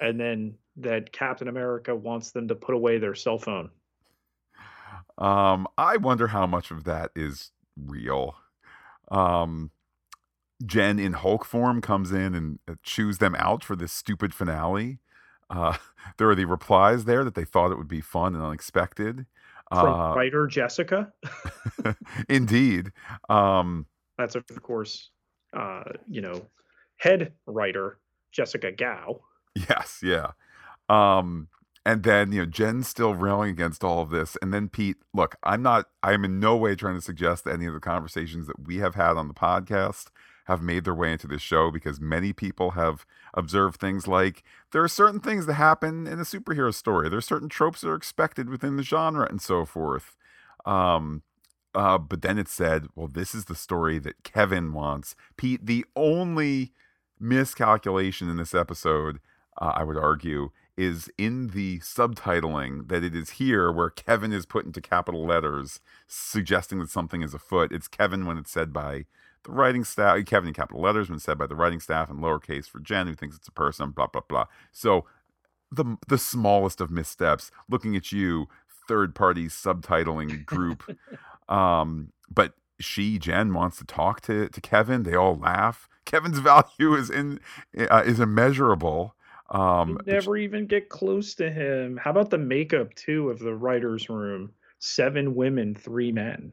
[0.00, 3.70] and then that Captain America wants them to put away their cell phone.
[5.18, 8.36] Um, I wonder how much of that is real.
[9.10, 9.70] Um,
[10.64, 14.98] Jen in Hulk form comes in and uh, chews them out for this stupid finale.
[15.48, 15.76] Uh,
[16.18, 19.26] there are the replies there that they thought it would be fun and unexpected.
[19.72, 21.12] From uh, writer Jessica.
[22.28, 22.90] indeed.
[23.28, 23.86] Um,
[24.18, 25.10] That's of course,
[25.56, 26.46] uh, you know,
[26.96, 27.98] head writer
[28.32, 29.20] Jessica Gao.
[29.54, 30.32] Yes, yeah.
[30.88, 31.48] Um,
[31.84, 34.96] and then you know Jen's still railing against all of this, and then Pete.
[35.14, 35.86] Look, I'm not.
[36.02, 38.94] I'm in no way trying to suggest that any of the conversations that we have
[38.94, 40.08] had on the podcast
[40.44, 44.82] have made their way into this show because many people have observed things like there
[44.82, 47.08] are certain things that happen in a superhero story.
[47.08, 50.16] There are certain tropes that are expected within the genre and so forth.
[50.66, 51.22] Um,
[51.74, 55.14] uh, but then it said, well, this is the story that Kevin wants.
[55.36, 56.72] Pete, the only
[57.20, 59.20] miscalculation in this episode,
[59.60, 64.46] uh, I would argue, is in the subtitling that it is here where Kevin is
[64.46, 67.72] put into capital letters, suggesting that something is afoot.
[67.72, 69.04] It's Kevin when it's said by
[69.44, 72.66] the writing staff, Kevin in capital letters when said by the writing staff, and lowercase
[72.66, 74.46] for Jen who thinks it's a person, blah, blah, blah.
[74.72, 75.04] So
[75.70, 78.48] the the smallest of missteps, looking at you,
[78.88, 80.84] third party subtitling group.
[81.48, 85.02] um, but she, Jen, wants to talk to, to Kevin.
[85.02, 85.88] They all laugh.
[86.06, 87.40] Kevin's value is in
[87.78, 89.14] uh, is immeasurable.
[89.50, 91.96] Um, you never even get close to him.
[91.96, 94.52] How about the makeup too of the writers' room?
[94.78, 96.52] Seven women, three men.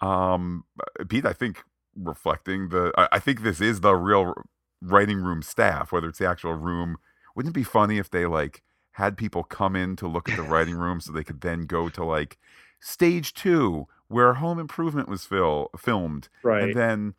[0.00, 0.64] Um,
[1.08, 1.62] Pete, I think
[1.96, 4.34] reflecting the, I, I think this is the real
[4.82, 6.96] writing room staff, whether it's the actual room.
[7.34, 10.42] Wouldn't it be funny if they like had people come in to look at the
[10.42, 12.38] writing room so they could then go to like
[12.80, 16.64] stage two where Home Improvement was fil- filmed, right?
[16.64, 17.14] And then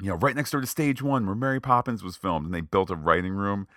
[0.00, 2.60] you know, right next door to stage one where Mary Poppins was filmed, and they
[2.60, 3.68] built a writing room.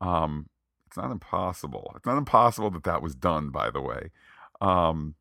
[0.00, 0.48] Um,
[0.86, 1.92] it's not impossible.
[1.96, 4.10] It's not impossible that that was done, by the way.
[4.60, 5.14] Um,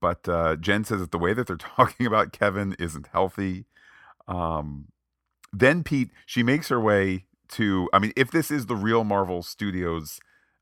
[0.00, 3.66] but uh, Jen says that the way that they're talking about Kevin isn't healthy.
[4.26, 4.88] Um,
[5.52, 7.88] then Pete, she makes her way to.
[7.92, 10.18] I mean, if this is the real Marvel Studios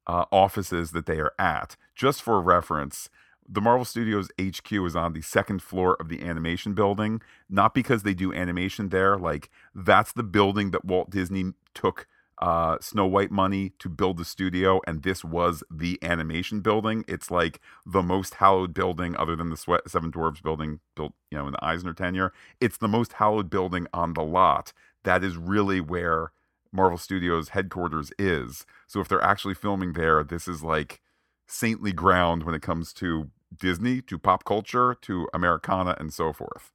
[0.07, 3.09] uh, offices that they are at, just for reference,
[3.49, 7.21] the Marvel Studios HQ is on the second floor of the animation building.
[7.49, 12.07] Not because they do animation there, like that's the building that Walt Disney took
[12.41, 17.05] uh, Snow White money to build the studio, and this was the animation building.
[17.07, 21.39] It's like the most hallowed building, other than the Sweat Seven Dwarfs building built, you
[21.39, 22.33] know, in the Eisner tenure.
[22.61, 24.73] It's the most hallowed building on the lot.
[25.05, 26.33] That is really where
[26.73, 28.65] Marvel Studios headquarters is.
[28.87, 31.01] So if they're actually filming there, this is like
[31.47, 36.73] saintly ground when it comes to Disney, to pop culture, to Americana, and so forth.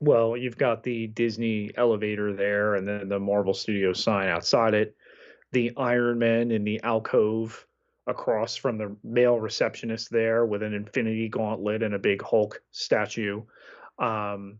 [0.00, 4.96] Well, you've got the Disney elevator there, and then the Marvel Studios sign outside it,
[5.52, 7.66] the Iron Man in the alcove
[8.06, 13.42] across from the male receptionist there with an Infinity Gauntlet and a big Hulk statue.
[13.98, 14.58] Um,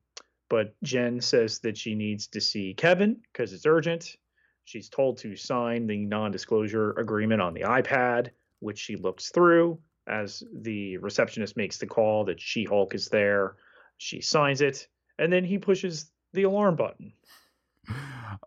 [0.48, 4.16] but Jen says that she needs to see Kevin because it's urgent.
[4.64, 9.78] She's told to sign the non disclosure agreement on the iPad, which she looks through
[10.06, 13.56] as the receptionist makes the call that She Hulk is there.
[13.98, 14.88] She signs it,
[15.18, 17.12] and then he pushes the alarm button.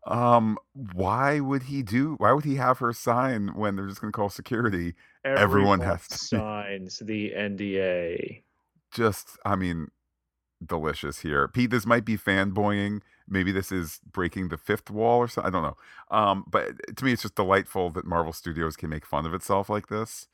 [0.05, 2.15] Um, why would he do?
[2.17, 4.95] Why would he have her sign when they're just going to call security?
[5.23, 8.41] Everyone Everyone has to- signs the NDA.
[8.91, 9.87] Just, I mean,
[10.65, 11.47] delicious here.
[11.47, 13.01] Pete, this might be fanboying.
[13.27, 15.49] Maybe this is breaking the fifth wall or something.
[15.49, 15.77] I don't know.
[16.17, 19.69] Um, but to me, it's just delightful that Marvel Studios can make fun of itself
[19.69, 20.27] like this.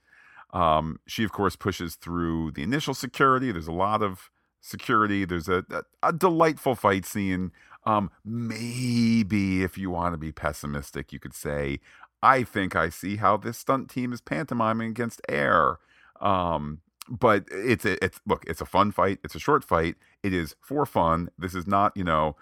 [0.54, 3.52] Um, she, of course, pushes through the initial security.
[3.52, 4.30] There's a lot of
[4.64, 5.26] security.
[5.26, 7.52] There's a, a, a delightful fight scene.
[7.86, 11.80] Um, maybe if you want to be pessimistic, you could say,
[12.24, 15.78] I think I see how this stunt team is pantomiming against air.
[16.22, 19.20] Um, but it's a, it's look, it's a fun fight.
[19.24, 19.96] It's a short fight.
[20.24, 21.30] It is for fun.
[21.38, 22.38] This is not, you know,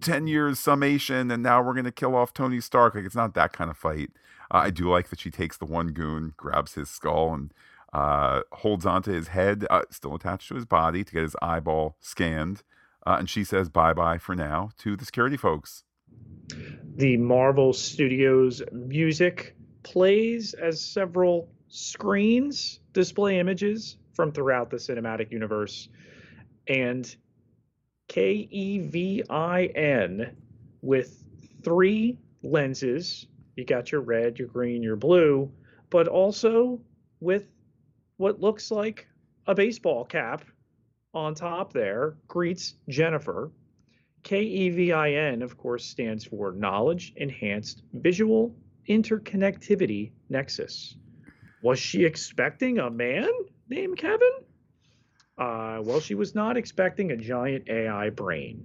[0.00, 2.94] 10 years summation and now we're going to kill off Tony Stark.
[2.94, 4.10] Like it's not that kind of fight.
[4.52, 7.52] Uh, I do like that she takes the one goon, grabs his skull and
[7.92, 11.96] uh, holds onto his head, uh, still attached to his body, to get his eyeball
[12.00, 12.62] scanned.
[13.06, 15.84] Uh, and she says bye bye for now to the security folks.
[16.96, 25.88] The Marvel Studios music plays as several screens display images from throughout the cinematic universe.
[26.68, 27.14] And
[28.08, 30.36] K E V I N
[30.82, 31.24] with
[31.64, 33.26] three lenses.
[33.56, 35.50] You got your red, your green, your blue,
[35.90, 36.80] but also
[37.20, 37.48] with
[38.22, 39.08] what looks like
[39.48, 40.44] a baseball cap
[41.12, 43.50] on top there greets Jennifer.
[44.22, 48.54] K E V I N, of course, stands for Knowledge Enhanced Visual
[48.88, 50.94] Interconnectivity Nexus.
[51.64, 53.28] Was she expecting a man
[53.68, 54.32] named Kevin?
[55.36, 58.64] Uh, well, she was not expecting a giant AI brain.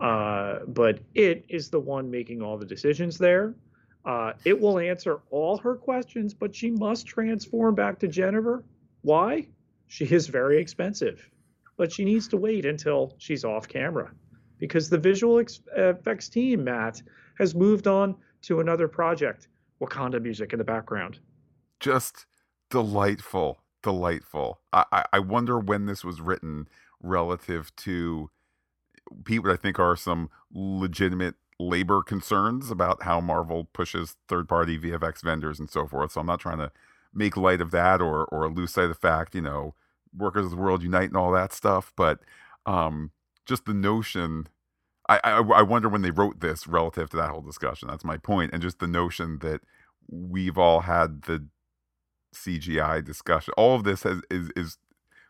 [0.00, 3.56] Uh, but it is the one making all the decisions there.
[4.04, 8.62] Uh, it will answer all her questions, but she must transform back to Jennifer.
[9.04, 9.46] Why?
[9.86, 11.30] She is very expensive,
[11.76, 14.10] but she needs to wait until she's off camera
[14.58, 15.44] because the visual
[15.76, 17.02] effects team, Matt,
[17.38, 19.48] has moved on to another project.
[19.78, 21.18] Wakanda music in the background.
[21.80, 22.24] Just
[22.70, 24.60] delightful, delightful.
[24.72, 26.66] I, I, wonder when this was written
[27.02, 28.30] relative to
[29.26, 35.22] what I think are some legitimate labor concerns about how Marvel pushes third party VFX
[35.22, 36.12] vendors and so forth.
[36.12, 36.72] So I'm not trying to
[37.14, 39.74] make light of that or or lose sight of the fact, you know,
[40.16, 41.92] workers of the world unite and all that stuff.
[41.96, 42.20] But
[42.66, 43.10] um
[43.46, 44.48] just the notion
[45.08, 47.88] I, I, I wonder when they wrote this relative to that whole discussion.
[47.88, 49.60] That's my point, and just the notion that
[50.10, 51.46] we've all had the
[52.34, 53.54] CGI discussion.
[53.56, 54.78] All of this has is is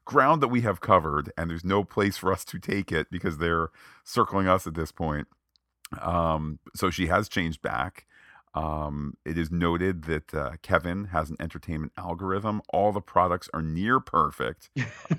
[0.05, 3.39] ground that we have covered, and there's no place for us to take it because
[3.39, 3.71] they're
[4.05, 5.29] circling us at this point.
[6.01, 8.07] Um, so she has changed back.
[8.55, 12.63] Um, it is noted that uh, Kevin has an entertainment algorithm.
[12.69, 14.71] All the products are near perfect.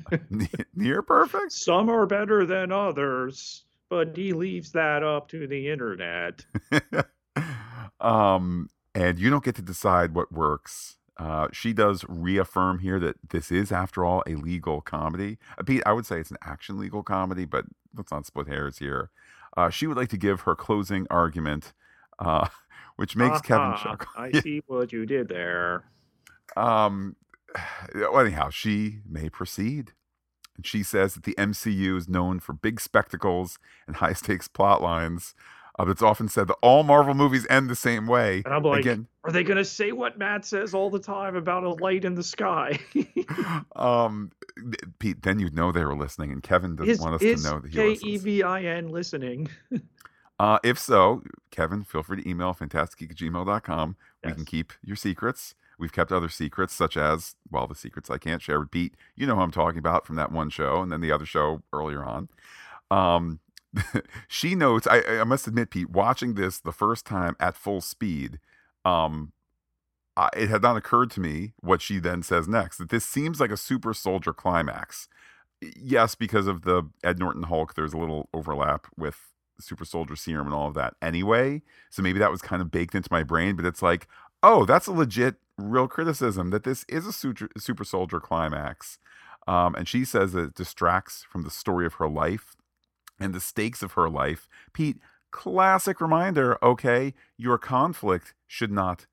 [0.76, 1.52] near perfect.
[1.52, 6.46] Some are better than others, but he leaves that up to the internet.
[8.00, 10.96] um, and you don't get to decide what works.
[11.18, 15.38] Uh, she does reaffirm here that this is, after all, a legal comedy.
[15.58, 18.80] Uh, Pete, I would say it's an action legal comedy, but let's not split hairs
[18.80, 19.12] here.
[19.56, 21.74] Uh, she would like to give her closing argument,
[22.20, 22.48] uh,
[22.96, 24.08] which makes Kevin Ah, chuckle.
[24.16, 25.86] I see what you did there.
[26.56, 27.16] Um,
[27.94, 29.94] well, anyhow, she may proceed.
[30.56, 34.82] And she says that the MCU is known for big spectacles and high stakes plot
[34.82, 35.34] lines.
[35.78, 38.42] Uh, but it's often said that all Marvel movies end the same way.
[38.46, 41.36] And I'm like, Again, are they going to say what Matt says all the time
[41.36, 42.80] about a light in the sky?
[43.76, 44.32] um,
[45.00, 47.60] Pete, then you'd know they were listening, and Kevin doesn't is want us to know
[47.60, 48.10] that he K listens.
[48.10, 49.50] E V I N listening?
[50.38, 53.96] Uh, if so, Kevin, feel free to email fantastic at gmail.com.
[54.24, 55.56] We can keep your secrets.
[55.78, 58.96] We've kept other secrets, such as, well, the secrets I can't share with Pete.
[59.16, 61.62] You know who I'm talking about from that one show and then the other show
[61.74, 62.30] earlier on.
[62.92, 63.40] Um,
[64.28, 68.40] she notes, I, I must admit, Pete, watching this the first time at full speed,
[68.84, 69.34] um,
[70.18, 73.40] I, it had not occurred to me what she then says next that this seems
[73.40, 75.08] like a super soldier climax.
[75.62, 80.48] Yes, because of the Ed Norton Hulk, there's a little overlap with super soldier serum
[80.48, 81.62] and all of that anyway.
[81.90, 84.08] So maybe that was kind of baked into my brain, but it's like,
[84.44, 89.00] oh, that's a legit real criticism that this is a super, super soldier climax.
[89.48, 92.56] Um, and she says that it distracts from the story of her life
[93.20, 94.48] and the stakes of her life.
[94.74, 94.98] Pete,
[95.32, 99.06] classic reminder okay, your conflict should not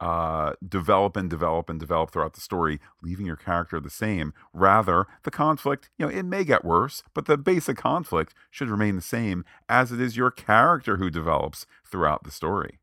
[0.00, 4.32] uh, develop and develop and develop throughout the story, leaving your character the same.
[4.52, 8.96] Rather, the conflict, you know, it may get worse, but the basic conflict should remain
[8.96, 12.78] the same as it is your character who develops throughout the story.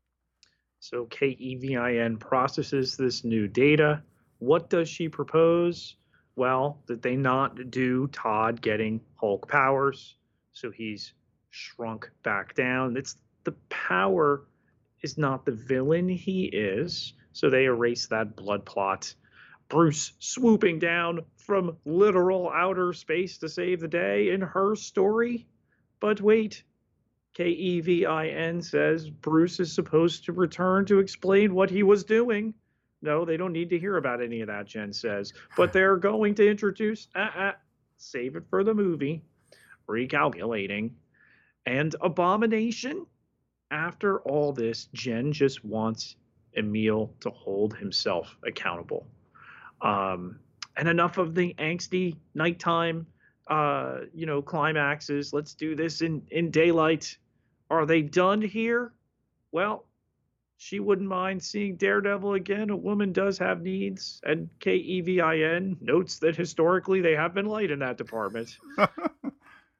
[0.80, 4.02] So KEVIN processes this new data.
[4.38, 5.96] What does she propose?
[6.36, 10.16] Well, that they not do Todd getting Hulk powers.
[10.52, 11.14] So he's
[11.50, 12.96] shrunk back down.
[12.96, 14.42] It's the power
[15.04, 17.12] is not the villain he is.
[17.32, 19.14] So they erase that blood plot.
[19.68, 25.46] Bruce swooping down from literal outer space to save the day in her story.
[26.00, 26.64] But wait,
[27.34, 31.82] K E V I N says Bruce is supposed to return to explain what he
[31.82, 32.54] was doing.
[33.02, 35.34] No, they don't need to hear about any of that, Jen says.
[35.56, 37.52] But they're going to introduce, uh, uh,
[37.98, 39.22] save it for the movie,
[39.86, 40.92] recalculating,
[41.66, 43.06] and Abomination.
[43.70, 46.16] After all this, Jen just wants
[46.56, 49.06] Emil to hold himself accountable.
[49.80, 50.38] Um,
[50.76, 53.06] and enough of the angsty nighttime,
[53.48, 55.32] uh, you know, climaxes.
[55.32, 57.16] Let's do this in in daylight.
[57.70, 58.92] Are they done here?
[59.52, 59.86] Well,
[60.56, 62.70] she wouldn't mind seeing Daredevil again.
[62.70, 67.80] A woman does have needs, and KEVIN notes that historically they have been light in
[67.80, 68.56] that department.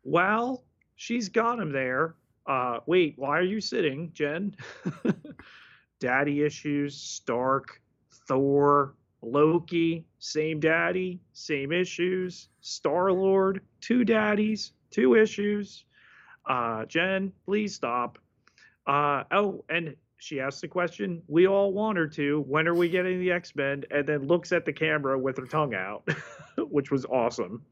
[0.04, 0.64] well,
[0.96, 2.14] she's got him there.
[2.46, 4.54] Uh, wait, why are you sitting, Jen?
[6.00, 7.80] Daddy issues, Stark,
[8.28, 12.48] Thor, Loki, same daddy, same issues.
[12.60, 15.84] Star Lord, two daddies, two issues.
[16.46, 18.18] Uh, Jen, please stop.
[18.86, 22.40] Uh, oh, and she asks the question we all want her to.
[22.46, 23.84] When are we getting the X Men?
[23.90, 26.08] And then looks at the camera with her tongue out,
[26.58, 27.62] which was awesome.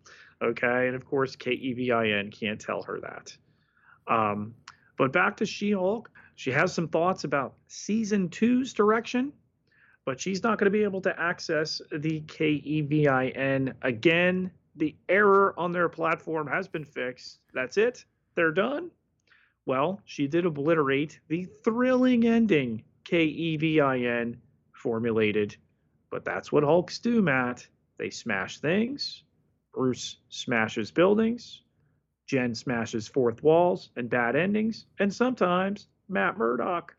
[0.42, 3.36] Okay, and of course K E V I N can't tell her that.
[4.06, 4.54] Um,
[5.03, 6.09] but back to She Hulk.
[6.36, 9.32] She has some thoughts about season two's direction
[10.05, 14.50] but she's not going to be able to access the KEVIN again.
[14.76, 17.38] The error on their platform has been fixed.
[17.53, 18.05] That's it.
[18.34, 18.90] They're done.
[19.66, 24.36] Well, she did obliterate the thrilling ending KEVIN
[24.72, 25.57] formulated.
[26.11, 27.66] But that's what Hulks do, Matt.
[27.98, 29.22] They smash things.
[29.72, 31.61] Bruce smashes buildings.
[32.33, 34.87] Jen smashes fourth walls and bad endings.
[34.99, 36.97] And sometimes Matt Murdock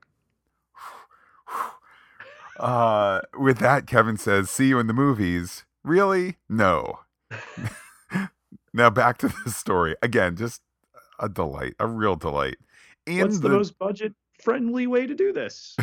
[2.60, 6.38] uh, with that, Kevin says, "See you in the movies." Really?
[6.48, 7.00] No.
[8.74, 10.36] now back to the story again.
[10.36, 10.62] Just
[11.18, 12.58] a delight, a real delight.
[13.08, 15.76] In What's the, the most budget-friendly way to do this?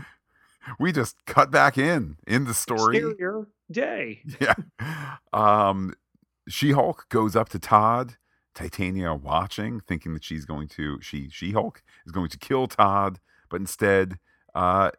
[0.78, 2.98] we just cut back in in the story.
[2.98, 4.20] Exterior day.
[4.40, 4.54] Yeah.
[5.32, 5.94] Um,
[6.48, 8.16] She-Hulk goes up to Todd.
[8.54, 13.60] Titania watching, thinking that she's going to she She-Hulk is going to kill Todd, but
[13.60, 14.18] instead
[14.54, 14.90] uh,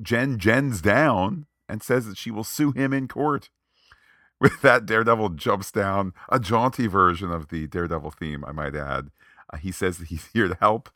[0.00, 3.50] Jen Jen's down and says that she will sue him in court.
[4.40, 9.10] With that, Daredevil jumps down, a jaunty version of the Daredevil theme, I might add.
[9.52, 10.88] Uh, he says that he's here to help,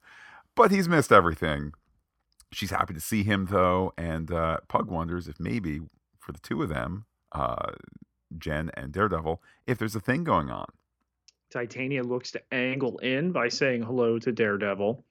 [0.55, 1.73] but he's missed everything.
[2.53, 5.81] She's happy to see him, though, and uh, Pug wonders if maybe
[6.19, 7.73] for the two of them, uh,
[8.39, 10.67] Jen and Daredevil, if there's a thing going on.
[11.55, 15.05] Titania looks to angle in by saying hello to Daredevil.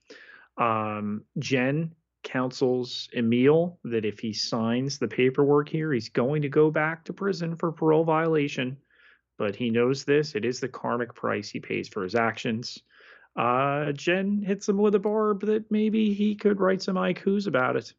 [0.58, 6.70] Um, Jen counsels Emil that if he signs the paperwork here, he's going to go
[6.70, 8.76] back to prison for parole violation.
[9.38, 10.36] But he knows this.
[10.36, 12.78] It is the karmic price he pays for his actions.
[13.38, 17.78] Uh, Jen hits him with a barb that maybe he could write some haikus about
[17.78, 17.94] it.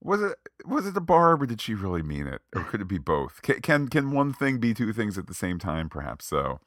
[0.00, 2.88] Was it was it the barb, or did she really mean it, or could it
[2.88, 3.42] be both?
[3.42, 5.88] Can can, can one thing be two things at the same time?
[5.88, 6.60] Perhaps so.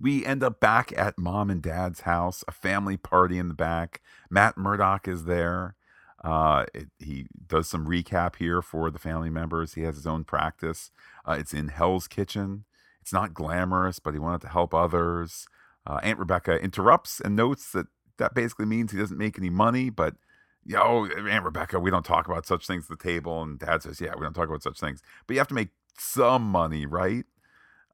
[0.00, 4.00] We end up back at mom and dad's house, a family party in the back.
[4.30, 5.74] Matt Murdock is there.
[6.24, 9.74] Uh, it, he does some recap here for the family members.
[9.74, 10.90] He has his own practice.
[11.26, 12.64] Uh, it's in Hell's Kitchen.
[13.02, 15.46] It's not glamorous, but he wanted to help others.
[15.86, 17.86] Uh, Aunt Rebecca interrupts and notes that
[18.18, 20.14] that basically means he doesn't make any money, but
[20.64, 23.42] yo, Aunt Rebecca, we don't talk about such things at the table.
[23.42, 25.70] And dad says, yeah, we don't talk about such things, but you have to make
[25.98, 27.24] some money, right?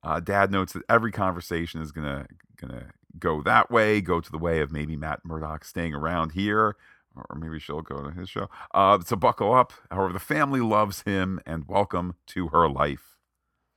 [0.02, 4.38] Uh, Dad notes that every conversation is gonna gonna go that way, go to the
[4.38, 6.76] way of maybe Matt Murdock staying around here,
[7.16, 8.48] or maybe she'll go to his show.
[8.72, 9.72] Uh, so buckle up.
[9.90, 13.16] However, the family loves him, and welcome to her life.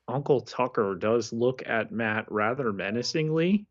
[0.07, 3.65] Uncle Tucker does look at Matt rather menacingly.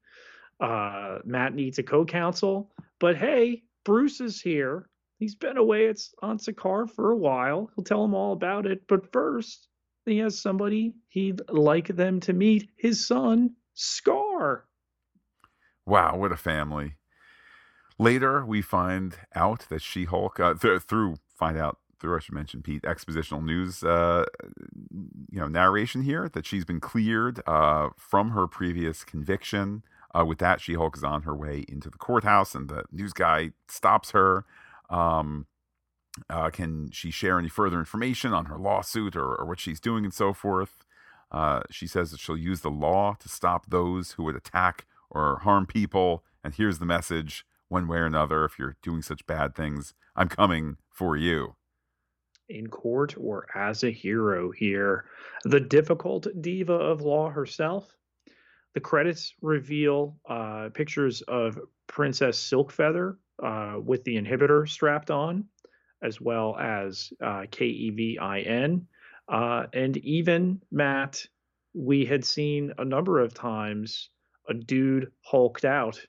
[0.61, 4.89] Uh, Matt needs a co-counsel, but hey, Bruce is here.
[5.19, 7.71] He's been away at, on Sakaar for a while.
[7.75, 8.83] He'll tell him all about it.
[8.89, 9.67] But first,
[10.07, 14.63] he has somebody he'd like them to meet his son, Skaar.
[15.85, 16.95] Wow, what a family.
[17.99, 22.35] Later, we find out that She Hulk, uh, th- through, find out through, I should
[22.35, 24.25] mention, Pete, expositional news, uh,
[25.33, 29.83] you know, narration here, that she's been cleared uh, from her previous conviction.
[30.15, 33.13] Uh, with that, She Hulk is on her way into the courthouse, and the news
[33.13, 34.45] guy stops her.
[34.89, 35.47] Um,
[36.29, 40.05] uh, can she share any further information on her lawsuit or, or what she's doing
[40.05, 40.85] and so forth?
[41.31, 45.41] Uh, she says that she'll use the law to stop those who would attack or
[45.41, 46.25] harm people.
[46.43, 50.29] And here's the message one way or another if you're doing such bad things, I'm
[50.29, 51.55] coming for you.
[52.49, 55.05] In court or as a hero here,
[55.45, 57.95] the difficult diva of law herself.
[58.75, 61.59] The credits reveal uh, pictures of
[61.89, 65.45] Princess Silkfeather uh, with the inhibitor strapped on,
[66.03, 68.87] as well as uh, K E V I N.
[69.29, 71.25] Uh, and even Matt,
[71.75, 74.11] we had seen a number of times
[74.49, 76.01] a dude hulked out.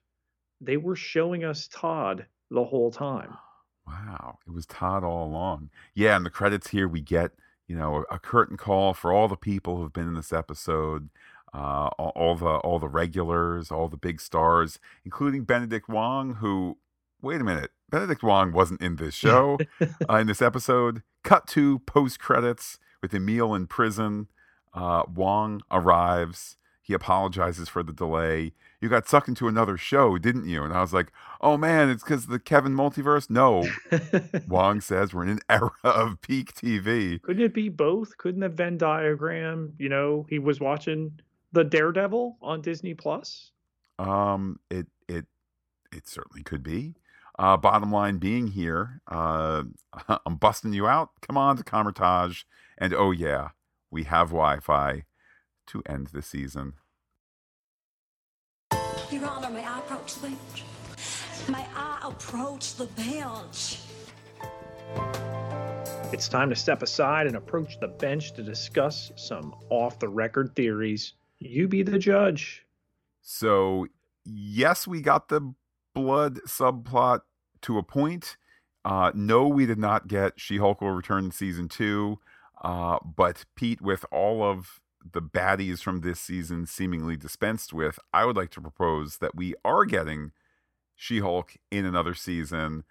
[0.61, 3.33] They were showing us Todd the whole time.
[3.87, 5.71] Wow, it was Todd all along.
[5.95, 7.31] Yeah, and the credits here we get,
[7.67, 11.09] you know, a curtain call for all the people who've been in this episode,
[11.55, 16.77] uh, all the all the regulars, all the big stars, including Benedict Wong, who
[17.21, 19.57] wait a minute, Benedict Wong wasn't in this show,
[20.09, 21.03] uh, in this episode.
[21.23, 24.27] Cut to post credits with Emil in prison.
[24.73, 26.57] Uh, Wong arrives.
[26.81, 28.53] He apologizes for the delay.
[28.81, 30.63] You got sucked into another show, didn't you?
[30.63, 31.11] And I was like,
[31.41, 33.29] oh man, it's because the Kevin multiverse?
[33.29, 33.67] No.
[34.47, 37.21] Wong says we're in an era of peak TV.
[37.21, 38.17] Couldn't it be both?
[38.17, 41.19] Couldn't the Venn diagram, you know, he was watching
[41.51, 43.51] the Daredevil on Disney Plus?
[43.99, 45.25] Um, it it
[45.91, 46.95] it certainly could be.
[47.39, 49.63] Uh, bottom line being here, uh,
[50.25, 51.11] I'm busting you out.
[51.21, 52.43] Come on to Kamar-Taj.
[52.77, 53.49] And oh, yeah,
[53.89, 55.05] we have Wi Fi
[55.67, 56.73] to end the season.
[59.09, 60.63] Your Honor, may I approach the bench?
[61.47, 63.79] May I approach the bench?
[66.11, 70.57] It's time to step aside and approach the bench to discuss some off the record
[70.57, 71.13] theories.
[71.39, 72.65] You be the judge.
[73.21, 73.87] So,
[74.25, 75.53] yes, we got the
[75.95, 77.21] blood subplot
[77.63, 78.37] to a point.
[78.85, 82.19] Uh, no, we did not get She Hulk will return in season two.
[82.61, 84.79] Uh, but Pete, with all of
[85.13, 89.53] the baddies from this season seemingly dispensed with, I would like to propose that we
[89.63, 90.31] are getting
[90.95, 92.83] She Hulk in another season,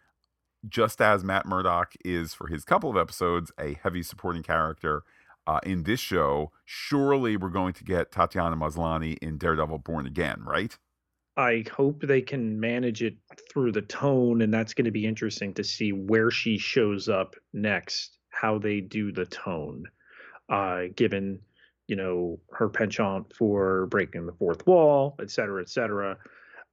[0.66, 5.02] just as Matt Murdock is for his couple of episodes a heavy supporting character.
[5.46, 10.42] Uh, in this show, surely we're going to get Tatiana Maslany in Daredevil Born Again,
[10.44, 10.76] right?
[11.38, 13.16] I hope they can manage it
[13.48, 17.36] through the tone, and that's going to be interesting to see where she shows up
[17.52, 19.84] next, how they do the tone,
[20.48, 21.38] uh, given
[21.86, 26.18] you know her penchant for breaking the fourth wall, et cetera, et cetera.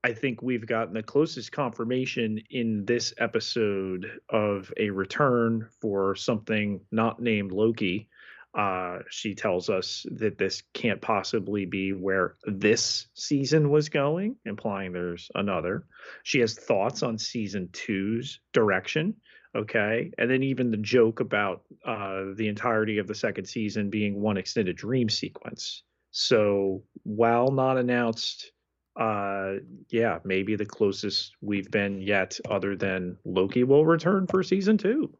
[0.03, 6.79] I think we've gotten the closest confirmation in this episode of a return for something
[6.91, 8.09] not named Loki.
[8.55, 14.93] Uh, she tells us that this can't possibly be where this season was going, implying
[14.93, 15.85] there's another.
[16.23, 19.15] She has thoughts on season two's direction.
[19.55, 20.11] Okay.
[20.17, 24.37] And then even the joke about uh, the entirety of the second season being one
[24.37, 25.83] extended dream sequence.
[26.11, 28.51] So while not announced,
[28.97, 29.55] uh,
[29.89, 35.17] yeah, maybe the closest we've been yet, other than Loki will return for season two.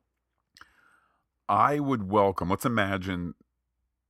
[1.48, 2.50] I would welcome.
[2.50, 3.36] Let's imagine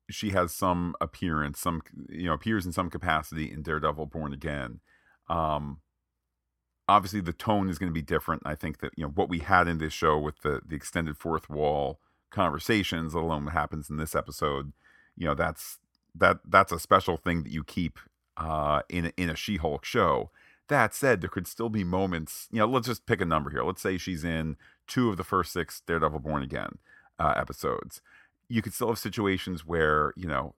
[0.09, 4.79] she has some appearance, some you know appears in some capacity in Daredevil Born Again.
[5.29, 5.79] Um,
[6.87, 8.43] obviously, the tone is going to be different.
[8.45, 11.17] I think that you know what we had in this show with the the extended
[11.17, 14.71] fourth wall conversations, let alone what happens in this episode.
[15.17, 15.79] You know, that's
[16.13, 17.99] that that's a special thing that you keep
[18.37, 20.31] uh, in a, in a She-Hulk show.
[20.67, 22.47] That said, there could still be moments.
[22.51, 23.63] You know, let's just pick a number here.
[23.63, 24.57] Let's say she's in
[24.87, 26.79] two of the first six Daredevil Born Again
[27.19, 28.01] uh, episodes,
[28.47, 30.53] you could still have situations where, you know,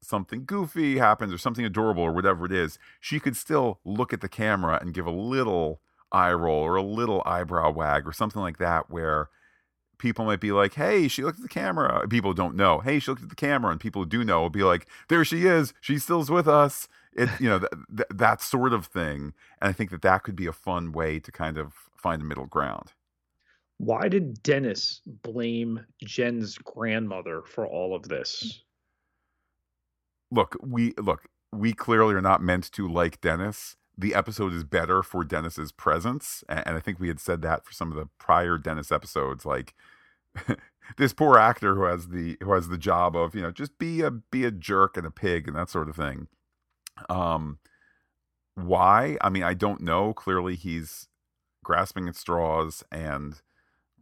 [0.00, 2.78] something goofy happens or something adorable or whatever it is.
[3.00, 5.80] She could still look at the camera and give a little
[6.12, 9.28] eye roll or a little eyebrow wag or something like that where
[9.98, 12.06] people might be like, hey, she looked at the camera.
[12.08, 12.78] People don't know.
[12.78, 13.72] Hey, she looked at the camera.
[13.72, 15.74] And people who do know will be like, there she is.
[15.80, 16.88] She still's with us.
[17.12, 19.34] It, you know, th- th- that sort of thing.
[19.60, 22.24] And I think that that could be a fun way to kind of find a
[22.24, 22.92] middle ground
[23.78, 28.62] why did Dennis blame Jen's grandmother for all of this?
[30.30, 33.76] Look, we look, we clearly are not meant to like Dennis.
[33.96, 37.72] The episode is better for Dennis's presence, and I think we had said that for
[37.72, 39.46] some of the prior Dennis episodes.
[39.46, 39.74] Like
[40.98, 44.02] this poor actor who has the who has the job of you know just be
[44.02, 46.26] a be a jerk and a pig and that sort of thing.
[47.08, 47.58] Um,
[48.56, 49.16] why?
[49.20, 50.12] I mean, I don't know.
[50.12, 51.08] Clearly, he's
[51.62, 53.40] grasping at straws and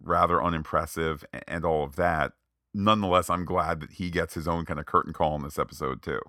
[0.02, 2.32] rather unimpressive and all of that.
[2.74, 6.02] Nonetheless, I'm glad that he gets his own kind of curtain call in this episode
[6.02, 6.20] too.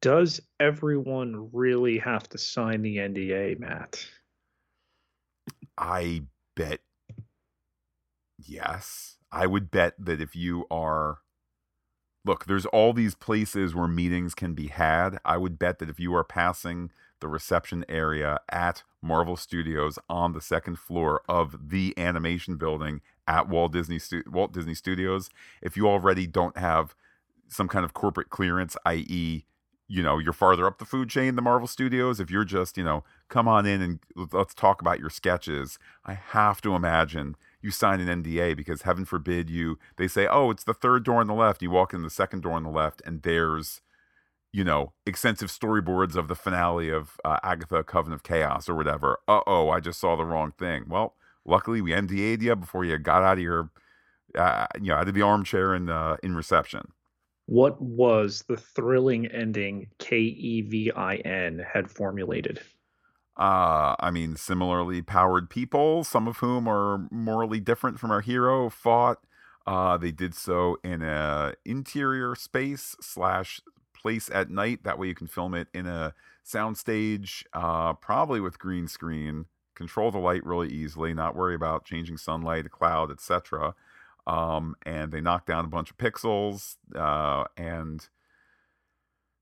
[0.00, 4.04] Does everyone really have to sign the NDA, Matt?
[5.78, 6.22] I
[6.56, 6.80] bet
[8.46, 9.16] Yes.
[9.32, 11.18] I would bet that if you are
[12.24, 15.18] look, there's all these places where meetings can be had.
[15.24, 16.90] I would bet that if you are passing
[17.20, 23.48] the reception area at Marvel Studios on the second floor of the animation building at
[23.48, 25.30] Walt Disney Walt Disney Studios,
[25.62, 26.94] if you already don't have
[27.48, 29.44] some kind of corporate clearance, i.e.,
[29.86, 32.18] you know, you're farther up the food chain, the Marvel Studios.
[32.18, 33.98] If you're just, you know, come on in and
[34.32, 39.04] let's talk about your sketches, I have to imagine you sign an NDA because heaven
[39.04, 42.02] forbid you they say, "Oh, it's the third door on the left." You walk in
[42.02, 43.82] the second door on the left and there's
[44.54, 49.18] you know, extensive storyboards of the finale of uh, Agatha Coven of Chaos or whatever.
[49.26, 50.84] Uh-oh, I just saw the wrong thing.
[50.88, 53.70] Well, luckily we NDA'd you before you got out of your
[54.38, 56.92] uh, you know, out of the armchair in uh, in reception.
[57.46, 62.60] What was the thrilling ending K E V I N had formulated?
[63.36, 68.70] Uh, I mean, similarly powered people, some of whom are morally different from our hero,
[68.70, 69.18] fought.
[69.66, 73.60] Uh, they did so in a interior space slash
[74.04, 74.84] place at night.
[74.84, 76.12] That way, you can film it in a
[76.44, 79.46] soundstage, uh, probably with green screen.
[79.74, 83.74] Control the light really easily, not worry about changing sunlight, a cloud, etc.
[84.26, 88.06] Um, and they knocked down a bunch of pixels, uh, and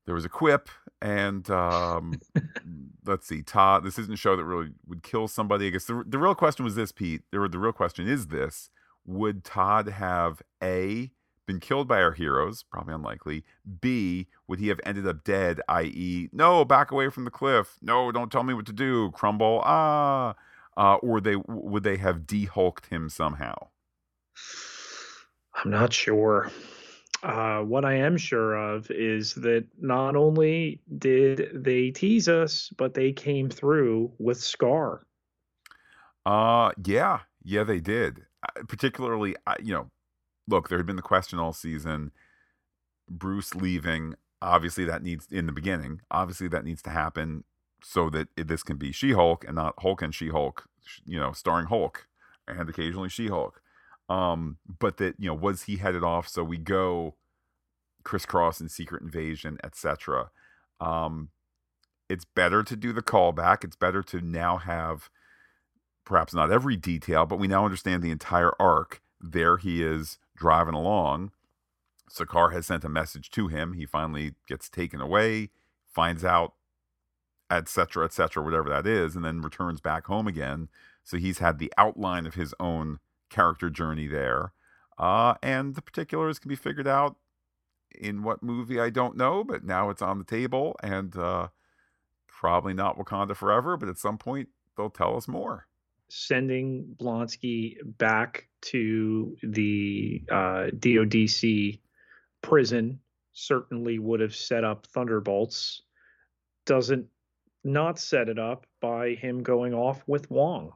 [0.05, 0.69] there was a quip
[1.01, 2.19] and um,
[3.05, 6.03] let's see todd this isn't a show that really would kill somebody i guess the,
[6.05, 8.69] the real question was this pete the, the real question is this
[9.05, 11.09] would todd have a
[11.45, 13.43] been killed by our heroes probably unlikely.
[13.81, 17.77] B would he have ended up dead i.e no back away from the cliff.
[17.81, 19.61] No don't tell me what to do crumble.
[19.63, 20.35] Ah
[20.77, 23.53] uh, or they would they have de-hulked him somehow?
[25.55, 26.51] I'm not sure.
[27.21, 32.95] Uh, what I am sure of is that not only did they tease us, but
[32.95, 34.99] they came through with Skaar.
[36.25, 38.25] Uh, yeah, yeah, they did.
[38.67, 39.89] particularly, you know,
[40.47, 42.11] look, there had been the question all season.
[43.09, 46.01] Bruce leaving, obviously, that needs in the beginning.
[46.11, 47.43] Obviously, that needs to happen
[47.83, 50.67] so that it, this can be She-Hulk and not Hulk and She-Hulk.
[51.05, 52.07] You know, starring Hulk
[52.47, 53.61] and occasionally She-Hulk
[54.09, 57.15] um but that you know was he headed off so we go
[58.03, 60.29] crisscross and secret invasion etc
[60.81, 61.29] um
[62.09, 65.09] it's better to do the callback it's better to now have
[66.05, 70.73] perhaps not every detail but we now understand the entire arc there he is driving
[70.73, 71.31] along
[72.09, 75.49] Sakaar has sent a message to him he finally gets taken away
[75.85, 76.53] finds out
[77.49, 80.69] etc etc whatever that is and then returns back home again
[81.03, 84.53] so he's had the outline of his own character journey there.
[84.97, 87.17] Uh, and the particulars can be figured out
[87.93, 91.49] in what movie I don't know, but now it's on the table and uh,
[92.27, 95.67] probably not Wakanda Forever, but at some point they'll tell us more.
[96.15, 101.79] Sending Blonsky back to the uh, DODC
[102.43, 102.99] prison
[103.31, 105.81] certainly would have set up Thunderbolts.
[106.67, 107.07] Doesn't
[107.63, 110.73] not set it up by him going off with Wong.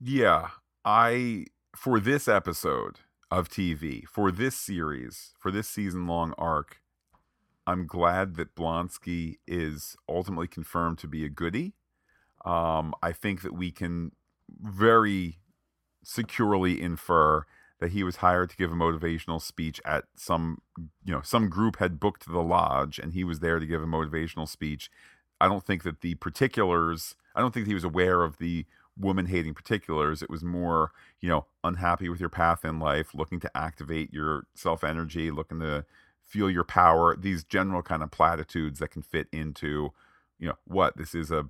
[0.00, 0.48] Yeah,
[0.86, 1.44] I
[1.76, 3.00] for this episode
[3.30, 6.80] of TV, for this series, for this season long arc,
[7.66, 11.74] I'm glad that Blonsky is ultimately confirmed to be a goody.
[12.44, 14.12] Um, I think that we can
[14.60, 15.38] very
[16.02, 17.44] securely infer
[17.80, 20.60] that he was hired to give a motivational speech at some
[21.04, 23.86] you know some group had booked the lodge and he was there to give a
[23.86, 24.90] motivational speech
[25.40, 28.66] i don't think that the particulars i don't think he was aware of the
[28.96, 30.22] woman hating particulars.
[30.22, 34.46] It was more, you know, unhappy with your path in life, looking to activate your
[34.54, 35.84] self energy, looking to
[36.24, 37.16] feel your power.
[37.16, 39.92] These general kind of platitudes that can fit into,
[40.38, 41.46] you know, what this is a,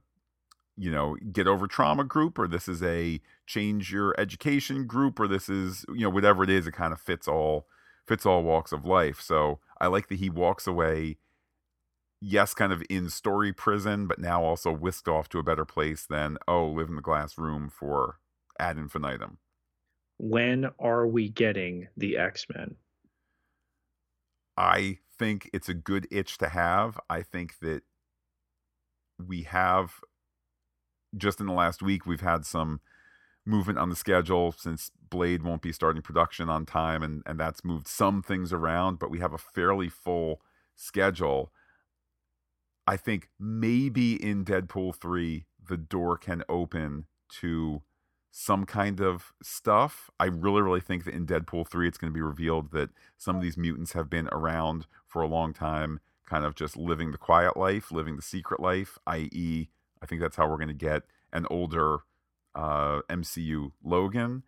[0.76, 5.28] you know, get over trauma group, or this is a change your education group, or
[5.28, 7.66] this is, you know, whatever it is, it kind of fits all
[8.06, 9.20] fits all walks of life.
[9.20, 11.16] So I like that he walks away
[12.20, 16.06] yes, kind of in story prison, but now also whisked off to a better place
[16.06, 18.18] than, oh, live in the glass room for
[18.58, 19.38] ad infinitum.
[20.18, 22.76] When are we getting the X Men?
[24.56, 26.98] I think it's a good itch to have.
[27.10, 27.82] I think that
[29.18, 30.00] we have,
[31.16, 32.80] just in the last week, we've had some
[33.46, 37.64] movement on the schedule since Blade won't be starting production on time, and, and that's
[37.64, 40.40] moved some things around, but we have a fairly full
[40.74, 41.52] schedule.
[42.86, 47.06] I think maybe in Deadpool 3, the door can open
[47.40, 47.82] to
[48.30, 50.10] some kind of stuff.
[50.18, 53.36] I really, really think that in Deadpool 3, it's going to be revealed that some
[53.36, 57.18] of these mutants have been around for a long time, kind of just living the
[57.18, 59.68] quiet life, living the secret life, i.e.,
[60.04, 62.00] I think that's how we're going to get an older
[62.54, 64.42] uh, MCU Logan.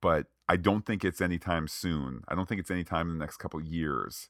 [0.00, 2.22] But I don't think it's anytime soon.
[2.28, 4.28] I don't think it's anytime in the next couple years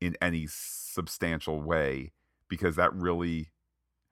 [0.00, 2.12] in any substantial way
[2.48, 3.50] because that really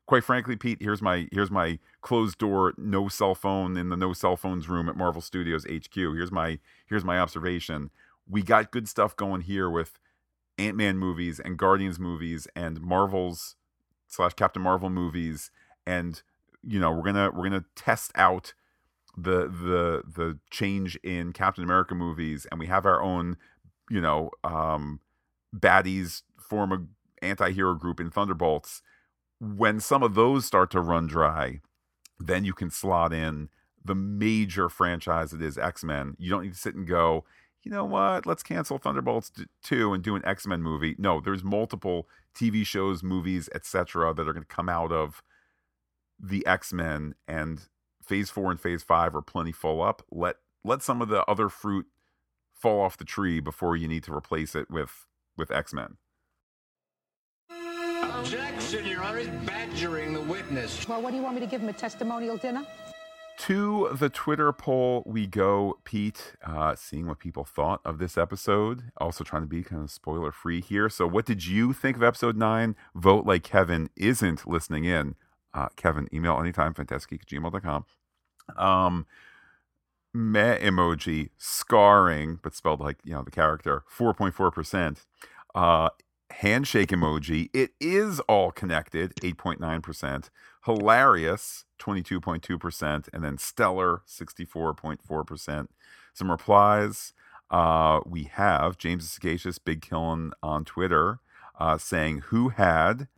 [0.07, 4.13] quite frankly Pete here's my here's my closed door no cell phone in the no
[4.13, 5.95] cell phones room at Marvel Studios HQ.
[5.95, 7.91] Here's my here's my observation.
[8.29, 9.99] We got good stuff going here with
[10.59, 13.57] Ant-Man movies and Guardians movies and Marvel's
[14.09, 15.51] slash Captain Marvel movies
[15.87, 16.23] and
[16.63, 18.55] you know we're gonna we're gonna test out
[19.17, 23.37] the the the change in Captain America movies, and we have our own,
[23.91, 25.01] you know, um,
[25.55, 28.83] baddies form a anti-hero group in Thunderbolts.
[29.41, 31.61] When some of those start to run dry,
[32.19, 33.49] then you can slot in
[33.85, 36.17] the major franchise that is X-Men.
[36.19, 37.25] You don't need to sit and go,
[37.65, 38.27] you know what?
[38.27, 39.33] Let's cancel Thunderbolts
[39.65, 40.95] 2 and do an X-Men movie.
[40.99, 44.15] No, there's multiple TV shows, movies, etc.
[44.15, 45.23] that are going to come out of
[46.23, 47.69] the X-Men and
[48.03, 50.03] phase four and phase five are plenty full up.
[50.11, 51.87] Let let some of the other fruit
[52.55, 55.07] fall off the tree before you need to replace it with
[55.37, 55.97] with X Men.
[58.03, 59.19] Objection, Your Honor.
[59.19, 60.87] He's badgering the witness.
[60.87, 62.65] Well, what do you want me to give him a testimonial dinner?
[63.39, 68.85] To the Twitter poll we go, Pete, uh, seeing what people thought of this episode.
[68.99, 70.89] Also trying to be kind of spoiler free here.
[70.89, 72.77] So, what did you think of episode nine?
[72.95, 75.17] Vote like Kevin isn't listening in
[75.55, 77.85] uh, Kevin, email anytime, fantastic at gmail.com.
[78.57, 79.07] Um,
[80.15, 85.05] meh emoji, scarring, but spelled like, you know, the character, 4.4%.
[85.55, 85.91] Uh,
[86.31, 90.31] handshake emoji, it is all connected, 8.9%.
[90.65, 93.09] Hilarious, 22.2%.
[93.13, 95.69] And then stellar, 64.4%.
[96.15, 97.13] Some replies.
[97.51, 101.19] Uh, we have James Sagacious, Big Killin on Twitter,
[101.59, 103.09] uh, saying, Who had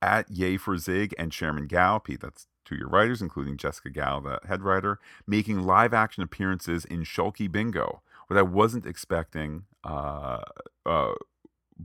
[0.00, 3.90] at Yay for Zig and Chairman Gao, Pete, that's two of your writers, including Jessica
[3.90, 8.02] Gao, the head writer, making live action appearances in Shulky Bingo.
[8.26, 10.42] What I wasn't expecting, uh,
[10.84, 11.14] uh,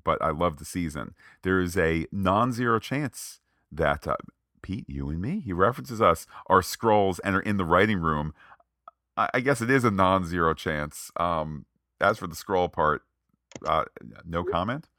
[0.03, 1.15] but I love the season.
[1.43, 3.39] There is a non zero chance
[3.71, 4.17] that uh,
[4.61, 8.33] Pete, you and me, he references us, are scrolls, and are in the writing room.
[9.15, 11.11] I, I guess it is a non zero chance.
[11.17, 11.65] Um,
[12.01, 13.03] as for the scroll part,
[13.65, 13.85] uh,
[14.25, 14.89] no comment.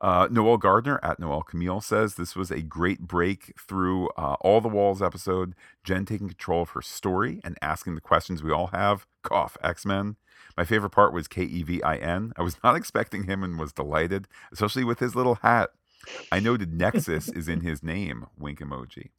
[0.00, 4.60] Uh, Noel Gardner at Noel Camille says this was a great break through uh, all
[4.60, 5.54] the walls episode.
[5.84, 9.06] Jen taking control of her story and asking the questions we all have.
[9.22, 10.16] Cough, X Men.
[10.56, 12.32] My favorite part was K E V I N.
[12.36, 15.70] I was not expecting him and was delighted, especially with his little hat.
[16.30, 18.26] I noted Nexus is in his name.
[18.38, 19.10] Wink emoji.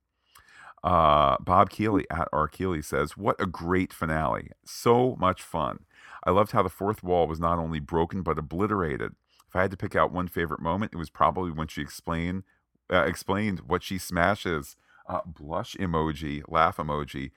[0.84, 2.48] Uh, Bob Keeley at R.
[2.48, 4.52] Keeley says, What a great finale.
[4.64, 5.86] So much fun.
[6.24, 9.16] I loved how the fourth wall was not only broken but obliterated.
[9.48, 12.44] If I had to pick out one favorite moment, it was probably when she explained
[12.92, 14.76] uh, explained what she smashes.
[15.08, 17.32] Uh, blush emoji, laugh emoji.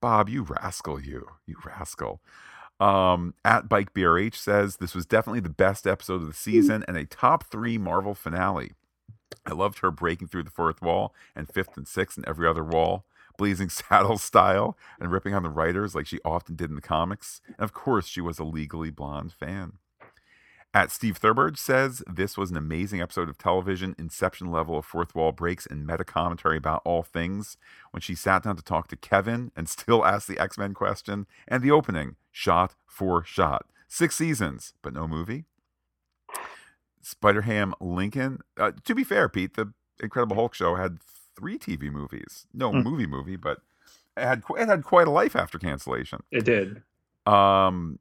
[0.00, 2.20] Bob, you rascal, you, you rascal.
[2.80, 6.96] Um, at Bike BRH says this was definitely the best episode of the season and
[6.96, 8.72] a top three Marvel finale.
[9.46, 12.64] I loved her breaking through the fourth wall and fifth and sixth and every other
[12.64, 13.06] wall,
[13.38, 17.40] blazing saddle style and ripping on the writers like she often did in the comics.
[17.46, 19.78] And of course, she was a legally blonde fan.
[20.74, 25.14] At Steve Thurberge says this was an amazing episode of television, inception level of fourth
[25.14, 27.56] wall breaks and meta commentary about all things.
[27.92, 31.26] When she sat down to talk to Kevin and still asked the X Men question,
[31.46, 33.66] and the opening, shot for shot.
[33.86, 35.44] Six seasons, but no movie.
[37.00, 38.40] Spider Ham Lincoln.
[38.58, 39.72] Uh, to be fair, Pete, the
[40.02, 40.98] Incredible Hulk show had
[41.36, 42.46] three TV movies.
[42.52, 42.82] No mm.
[42.82, 43.58] movie movie, but
[44.16, 46.24] it had it had quite a life after cancellation.
[46.32, 46.82] It did.
[47.26, 48.00] Um,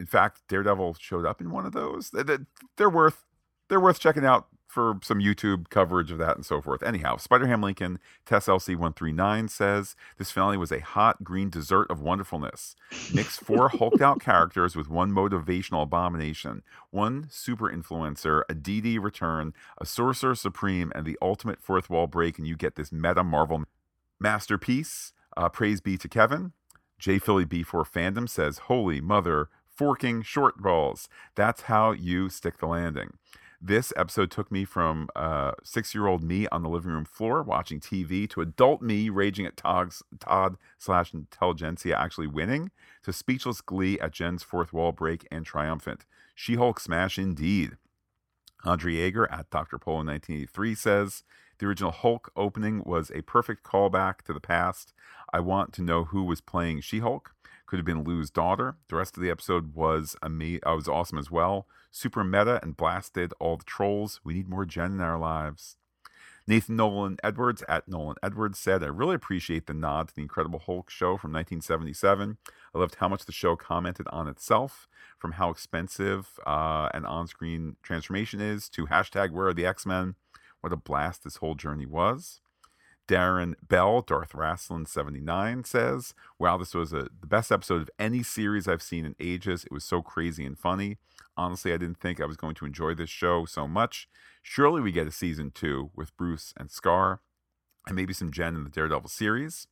[0.00, 2.10] in fact, Daredevil showed up in one of those.
[2.10, 3.26] They're worth
[3.68, 6.82] they're worth checking out for some YouTube coverage of that and so forth.
[6.82, 12.00] Anyhow, Spider Ham Lincoln, Tess LC139 says this finale was a hot green dessert of
[12.00, 12.76] wonderfulness.
[13.12, 19.52] Mix four hulked out characters with one motivational abomination, one super influencer, a DD return,
[19.78, 23.64] a sorcerer supreme, and the ultimate fourth wall break, and you get this meta Marvel
[24.18, 25.12] masterpiece.
[25.36, 26.52] Uh, praise be to Kevin.
[27.00, 29.48] J Philly B4 fandom says, Holy mother,
[29.80, 31.08] forking short balls.
[31.36, 33.14] That's how you stick the landing.
[33.62, 37.42] This episode took me from uh, six year old me on the living room floor
[37.42, 42.70] watching TV to adult me raging at Todd slash intelligentsia actually winning
[43.04, 46.04] to speechless glee at Jen's fourth wall break and triumphant.
[46.34, 47.78] She Hulk smash indeed.
[48.66, 49.78] Andre Yeager at Dr.
[49.78, 51.22] Polo 1983 says
[51.58, 54.92] the original Hulk opening was a perfect callback to the past.
[55.32, 57.32] I want to know who was playing She Hulk
[57.70, 58.74] could have been Lou's daughter.
[58.88, 61.68] The rest of the episode was ama- uh, was awesome as well.
[61.92, 64.20] Super meta and blasted all the trolls.
[64.24, 65.76] We need more Jen in our lives.
[66.48, 70.58] Nathan Nolan Edwards at Nolan Edwards said, I really appreciate the nod to the Incredible
[70.58, 72.38] Hulk show from 1977.
[72.74, 77.28] I loved how much the show commented on itself, from how expensive uh, an on
[77.28, 80.16] screen transformation is to hashtag where are the X Men.
[80.60, 82.40] What a blast this whole journey was.
[83.10, 88.22] Darren Bell, Darth Rasslin 79 says, Wow, this was a, the best episode of any
[88.22, 89.64] series I've seen in ages.
[89.64, 90.98] It was so crazy and funny.
[91.36, 94.08] Honestly, I didn't think I was going to enjoy this show so much.
[94.42, 97.18] Surely we get a season two with Bruce and Skaar,
[97.88, 99.66] and maybe some Jen in the Daredevil series.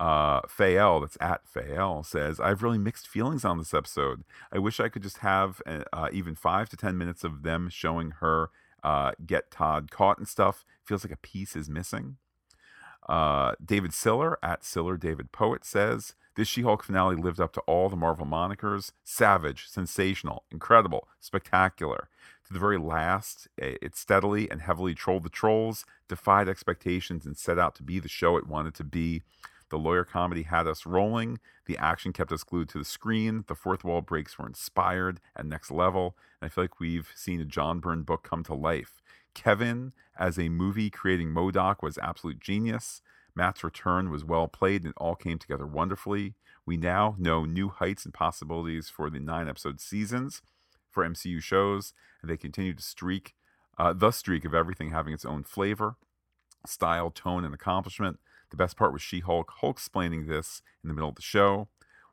[0.00, 4.24] Uh, Fael, that's at Fael, says, I have really mixed feelings on this episode.
[4.50, 8.12] I wish I could just have uh, even five to 10 minutes of them showing
[8.20, 8.48] her
[8.82, 10.64] uh, get Todd caught and stuff.
[10.82, 12.16] Feels like a piece is missing.
[13.06, 17.88] Uh, David Siller at Siller David Poet says this She-Hulk finale lived up to all
[17.88, 22.08] the Marvel monikers: savage, sensational, incredible, spectacular.
[22.46, 27.58] To the very last, it steadily and heavily trolled the trolls, defied expectations, and set
[27.58, 29.22] out to be the show it wanted to be.
[29.70, 31.40] The lawyer comedy had us rolling.
[31.66, 33.44] The action kept us glued to the screen.
[33.48, 36.16] The fourth wall breaks were inspired and next level.
[36.40, 39.02] And I feel like we've seen a John Byrne book come to life.
[39.34, 43.02] Kevin, as a movie creating MODOK, was absolute genius.
[43.34, 46.34] Matt's return was well played and it all came together wonderfully.
[46.64, 50.40] We now know new heights and possibilities for the nine episode seasons
[50.90, 53.34] for MCU shows, and they continue to streak
[53.76, 55.96] uh, the streak of everything having its own flavor,
[56.64, 58.18] style, tone, and accomplishment.
[58.50, 61.68] The best part was She Hulk, Hulk explaining this in the middle of the show.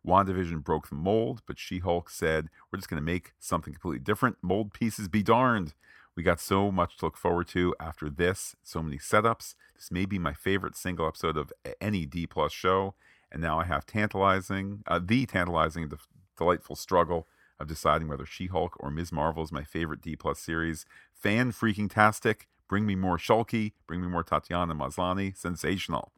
[0.05, 4.03] WandaVision broke the mold, but She Hulk said, We're just going to make something completely
[4.03, 4.37] different.
[4.41, 5.75] Mold pieces be darned.
[6.15, 9.55] We got so much to look forward to after this, so many setups.
[9.75, 12.95] This may be my favorite single episode of any D plus show,
[13.31, 15.97] and now I have tantalizing, uh, the tantalizing, de-
[16.37, 17.27] delightful struggle
[17.59, 19.11] of deciding whether She-Hulk or Ms.
[19.11, 20.85] Marvel is my favorite D plus series.
[21.13, 22.47] Fan freaking tastic.
[22.67, 23.73] Bring me more Shulky.
[23.87, 25.35] Bring me more Tatiana Maslany.
[25.37, 26.11] Sensational.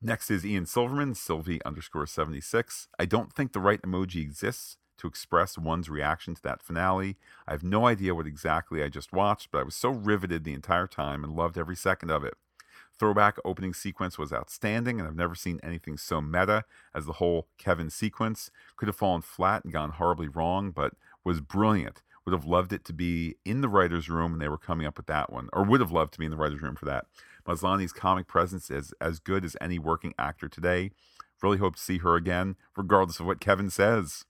[0.00, 2.88] Next is Ian Silverman, Sylvie underscore 76.
[2.98, 7.16] I don't think the right emoji exists to express one's reaction to that finale.
[7.46, 10.54] I have no idea what exactly I just watched, but I was so riveted the
[10.54, 12.34] entire time and loved every second of it.
[12.98, 16.64] Throwback opening sequence was outstanding, and I've never seen anything so meta
[16.94, 18.50] as the whole Kevin sequence.
[18.76, 22.02] Could have fallen flat and gone horribly wrong, but was brilliant.
[22.24, 24.96] Would have loved it to be in the writer's room when they were coming up
[24.96, 27.06] with that one, or would have loved to be in the writer's room for that.
[27.46, 30.92] Maslany's comic presence is as good as any working actor today.
[31.42, 34.24] Really hope to see her again, regardless of what Kevin says.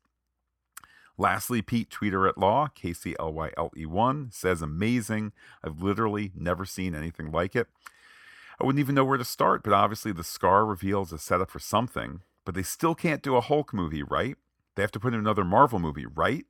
[1.16, 5.32] Lastly, Pete Tweeter at Law, KCLYLE1, says amazing.
[5.62, 7.68] I've literally never seen anything like it.
[8.60, 11.60] I wouldn't even know where to start, but obviously the Skaar reveals a setup for
[11.60, 12.22] something.
[12.44, 14.36] But they still can't do a Hulk movie, right?
[14.74, 16.46] They have to put in another Marvel movie, right?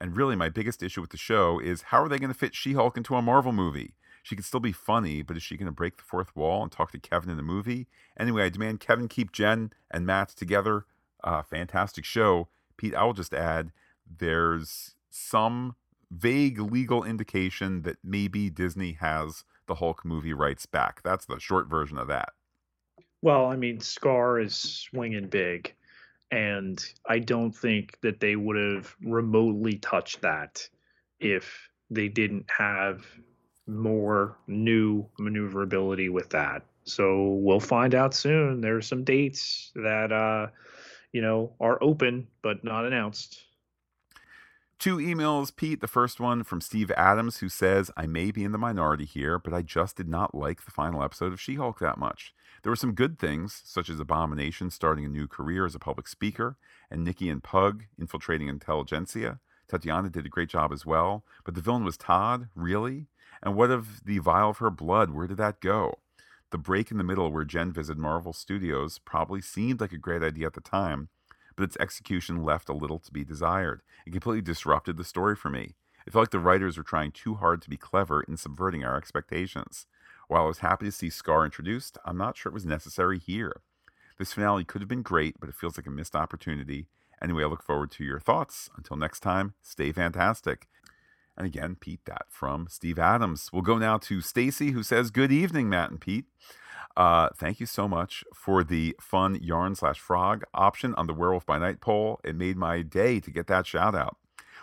[0.00, 2.54] And really, my biggest issue with the show is how are they going to fit
[2.54, 3.94] She Hulk into a Marvel movie?
[4.22, 6.70] She can still be funny, but is she going to break the fourth wall and
[6.70, 7.88] talk to Kevin in the movie?
[8.18, 10.86] Anyway, I demand Kevin keep Jen and Matt together.
[11.24, 12.48] Uh, fantastic show.
[12.76, 13.72] Pete, I will just add
[14.18, 15.76] there's some
[16.10, 21.00] vague legal indication that maybe Disney has the Hulk movie rights back.
[21.02, 22.30] That's the short version of that.
[23.22, 25.72] Well, I mean, Skaar is swinging big,
[26.30, 30.68] and I don't think that they would have remotely touched that
[31.20, 33.06] if they didn't have
[33.66, 36.64] more new maneuverability with that.
[36.84, 38.60] So we'll find out soon.
[38.60, 40.48] There's some dates that uh,
[41.12, 43.40] you know are open but not announced.
[44.82, 45.80] Two emails, Pete.
[45.80, 49.38] The first one from Steve Adams, who says, I may be in the minority here,
[49.38, 52.34] but I just did not like the final episode of She Hulk that much.
[52.62, 56.08] There were some good things, such as Abomination starting a new career as a public
[56.08, 56.56] speaker,
[56.90, 59.38] and Nikki and Pug infiltrating intelligentsia.
[59.68, 63.06] Tatiana did a great job as well, but the villain was Todd, really?
[63.40, 65.10] And what of the vial of her blood?
[65.10, 66.00] Where did that go?
[66.50, 70.24] The break in the middle where Jen visited Marvel Studios probably seemed like a great
[70.24, 71.08] idea at the time,
[71.56, 73.82] but its execution left a little to be desired.
[74.06, 75.74] It completely disrupted the story for me.
[76.06, 78.96] It felt like the writers were trying too hard to be clever in subverting our
[78.96, 79.86] expectations.
[80.28, 83.60] While I was happy to see Skaar introduced, I'm not sure it was necessary here.
[84.18, 86.86] This finale could have been great, but it feels like a missed opportunity.
[87.22, 88.68] Anyway, I look forward to your thoughts.
[88.76, 90.68] Until next time, stay fantastic.
[91.36, 93.50] And again, Pete, that from Steve Adams.
[93.52, 96.26] We'll go now to Stacy, who says, Good evening, Matt and Pete.
[96.96, 101.46] Uh, thank you so much for the fun yarn slash frog option on the Werewolf
[101.46, 102.20] by Night poll.
[102.24, 104.16] It made my day to get that shout out.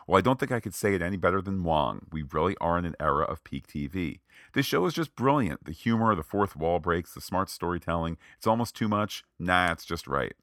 [0.05, 2.07] Well, I don't think I could say it any better than Wong.
[2.11, 4.21] We really are in an era of peak TV.
[4.53, 5.65] This show is just brilliant.
[5.65, 8.17] The humor, the fourth wall breaks, the smart storytelling.
[8.37, 9.23] It's almost too much.
[9.37, 10.33] Nah, it's just right.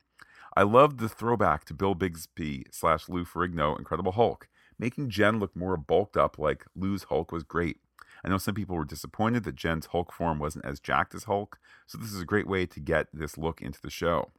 [0.57, 4.49] I loved the throwback to Bill Bixby slash Lou Ferrigno Incredible Hulk.
[4.79, 7.79] Making Jen look more bulked up like Lou's Hulk was great.
[8.27, 11.61] I know some people were disappointed that Jen's Hulk form wasn't as jacked as Hulk,
[11.87, 14.31] so this is a great way to get this look into the show.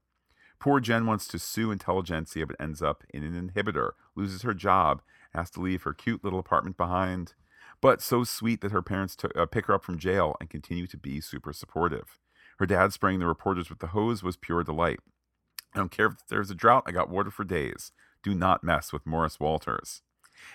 [0.59, 5.01] Poor Jen wants to sue Intelligentsia but ends up in an inhibitor, loses her job,
[5.33, 7.35] has to leave her cute little apartment behind.
[7.79, 10.87] But so sweet that her parents t- uh, pick her up from jail and continue
[10.87, 12.19] to be super supportive.
[12.59, 14.99] Her dad spraying the reporters with the hose was pure delight.
[15.73, 17.93] I don't care if there's a drought, I got water for days.
[18.21, 20.01] Do not mess with Morris Walters.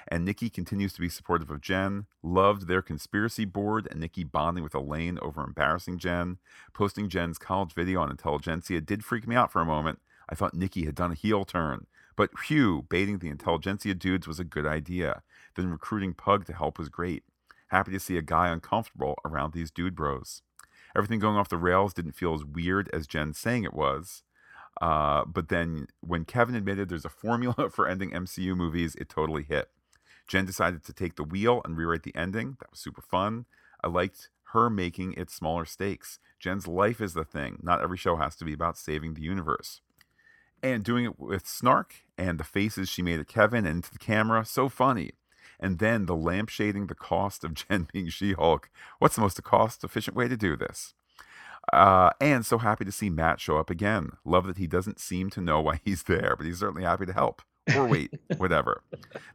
[0.09, 4.65] And Nikki continues to be supportive of Jen, loved their conspiracy board and Nikki bonding
[4.65, 6.39] with Elaine over embarrassing Jen.
[6.73, 10.01] Posting Jen's college video on Intelligencia did freak me out for a moment.
[10.29, 11.87] I thought Nikki had done a heel turn.
[12.17, 15.23] But phew, baiting the Intelligencia dudes was a good idea.
[15.57, 17.25] Then recruiting Pug to help was great.
[17.69, 20.43] Happy to see a guy uncomfortable around these dude bros.
[20.95, 24.23] Everything going off the rails didn't feel as weird as Jen saying it was.
[24.81, 29.43] Uh, but then when Kevin admitted there's a formula for ending MCU movies, it totally
[29.43, 29.69] hit.
[30.27, 32.57] Jen decided to take the wheel and rewrite the ending.
[32.61, 33.47] That was super fun.
[33.83, 36.19] I liked her making it smaller stakes.
[36.39, 37.59] Jen's life is the thing.
[37.63, 39.81] Not every show has to be about saving the universe.
[40.63, 43.99] And doing it with snark and the faces she made at Kevin and into the
[43.99, 45.13] camera, so funny.
[45.59, 48.71] And then the lampshading the cost of Jen being She Hulk.
[48.99, 50.95] What's the most cost efficient way to do this?
[51.73, 54.11] Uh, and so happy to see Matt show up again.
[54.25, 57.13] Love that he doesn't seem to know why he's there, but he's certainly happy to
[57.13, 57.43] help.
[57.77, 58.83] Or wait, whatever.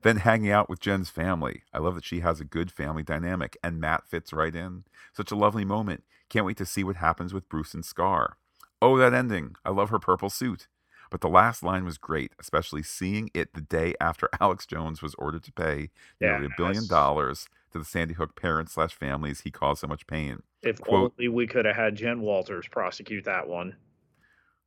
[0.02, 1.64] Then hanging out with Jen's family.
[1.74, 4.84] I love that she has a good family dynamic, and Matt fits right in.
[5.14, 6.04] Such a lovely moment.
[6.30, 8.34] Can't wait to see what happens with Bruce and Skaar.
[8.82, 9.56] Oh, that ending.
[9.64, 10.68] I love her purple suit.
[11.10, 15.16] But the last line was great, especially seeing it the day after Alex Jones was
[15.16, 19.52] ordered to pay nearly a billion dollars to the Sandy Hook parents slash families he
[19.52, 20.44] caused so much pain.
[20.62, 23.76] If Quote- only we could have had Jen Walters prosecute that one.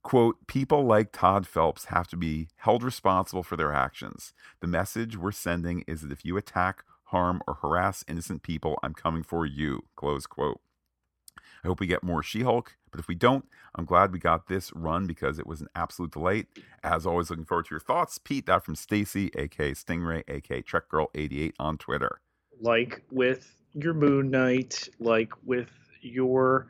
[0.03, 4.33] Quote, people like Todd Phelps have to be held responsible for their actions.
[4.61, 8.95] The message we're sending is that if you attack, harm, or harass innocent people, I'm
[8.95, 9.83] coming for you.
[9.97, 10.61] Close quote.
[11.63, 13.45] I hope we get more She Hulk, but if we don't,
[13.75, 16.47] I'm glad we got this run because it was an absolute delight.
[16.83, 18.17] As always, looking forward to your thoughts.
[18.17, 22.21] Pete, that from Stacy, aka Stingray, aka Trek Girl 88 on Twitter.
[22.61, 25.71] Like with your Moon Knight, like with
[26.03, 26.67] your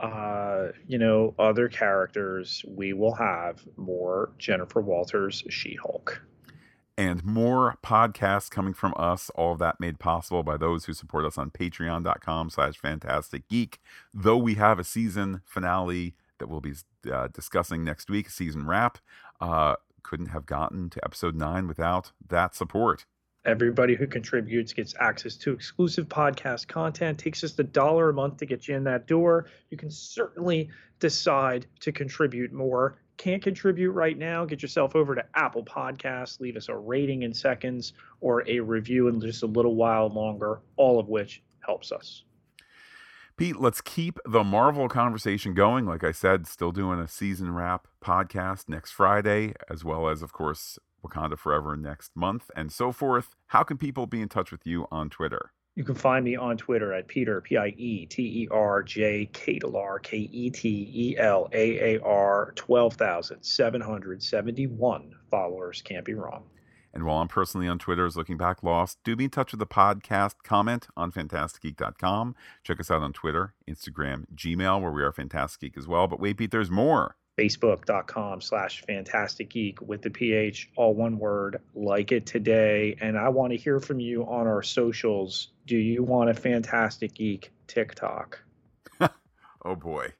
[0.00, 6.22] uh, you know, other characters, we will have more Jennifer Walters She-Hulk.
[6.96, 11.24] and more podcasts coming from us all of that made possible by those who support
[11.24, 13.78] us on patreon.com slash Phantastic Geek
[14.14, 16.74] though we have a season finale that we'll be
[17.12, 18.98] uh, discussing next week season wrap
[19.40, 23.04] uh, couldn't have gotten to episode 9 without that support
[23.48, 27.18] Everybody who contributes gets access to exclusive podcast content.
[27.18, 29.46] Takes just a dollar a month to get you in that door.
[29.70, 30.68] You can certainly
[31.00, 32.98] decide to contribute more.
[33.16, 34.44] Can't contribute right now?
[34.44, 39.08] Get yourself over to Apple Podcasts, leave us a rating in seconds or a review
[39.08, 42.24] in just a little while longer, all of which helps us.
[43.38, 45.86] Pete, let's keep the Marvel conversation going.
[45.86, 50.32] Like I said, still doing a season wrap podcast next Friday, as well as, of
[50.32, 50.76] course,
[51.06, 53.36] Wakanda Forever next month, and so forth.
[53.46, 55.52] How can people be in touch with you on Twitter?
[55.76, 59.30] You can find me on Twitter at Peter, P I E T E R J
[59.32, 65.80] Ketelaar, K E T E L A A R, 12,771 followers.
[65.82, 66.42] Can't be wrong.
[66.98, 69.60] And while I'm personally on Twitter as Looking Back Lost, do be in touch with
[69.60, 70.34] the podcast.
[70.42, 72.34] Comment on phantasticgeek.com.
[72.64, 76.08] Check us out on Twitter, Instagram, Gmail, where we are Phantastic Geek as well.
[76.08, 77.14] But wait, Pete, there's more.
[77.38, 81.60] Facebook.com slash Phantastic Geek with the PH, all one word.
[81.72, 82.96] Like it today.
[83.00, 85.52] And I want to hear from you on our socials.
[85.68, 88.40] Do you want a Phantastic Geek TikTok?
[89.64, 90.14] Oh boy.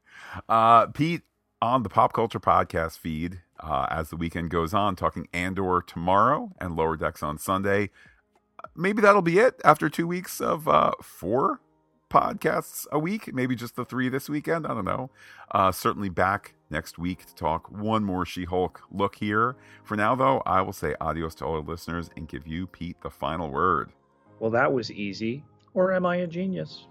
[0.48, 1.22] Uh, Pete,
[1.62, 6.52] on the Pop Culture Podcast feed, uh, as the weekend goes on, talking Andor tomorrow
[6.60, 7.90] and Lower Decks on Sunday.
[8.74, 11.60] Maybe that'll be it after two weeks of uh, four
[12.10, 13.32] podcasts a week.
[13.32, 14.66] Maybe just the three this weekend.
[14.66, 15.10] I don't know.
[15.50, 19.56] Uh, certainly back next week to talk one more She Hulk look here.
[19.84, 23.00] For now, though, I will say adios to all our listeners and give you, Pete,
[23.02, 23.92] the final word.
[24.40, 25.44] Well, that was easy.
[25.74, 26.86] Or am I a genius?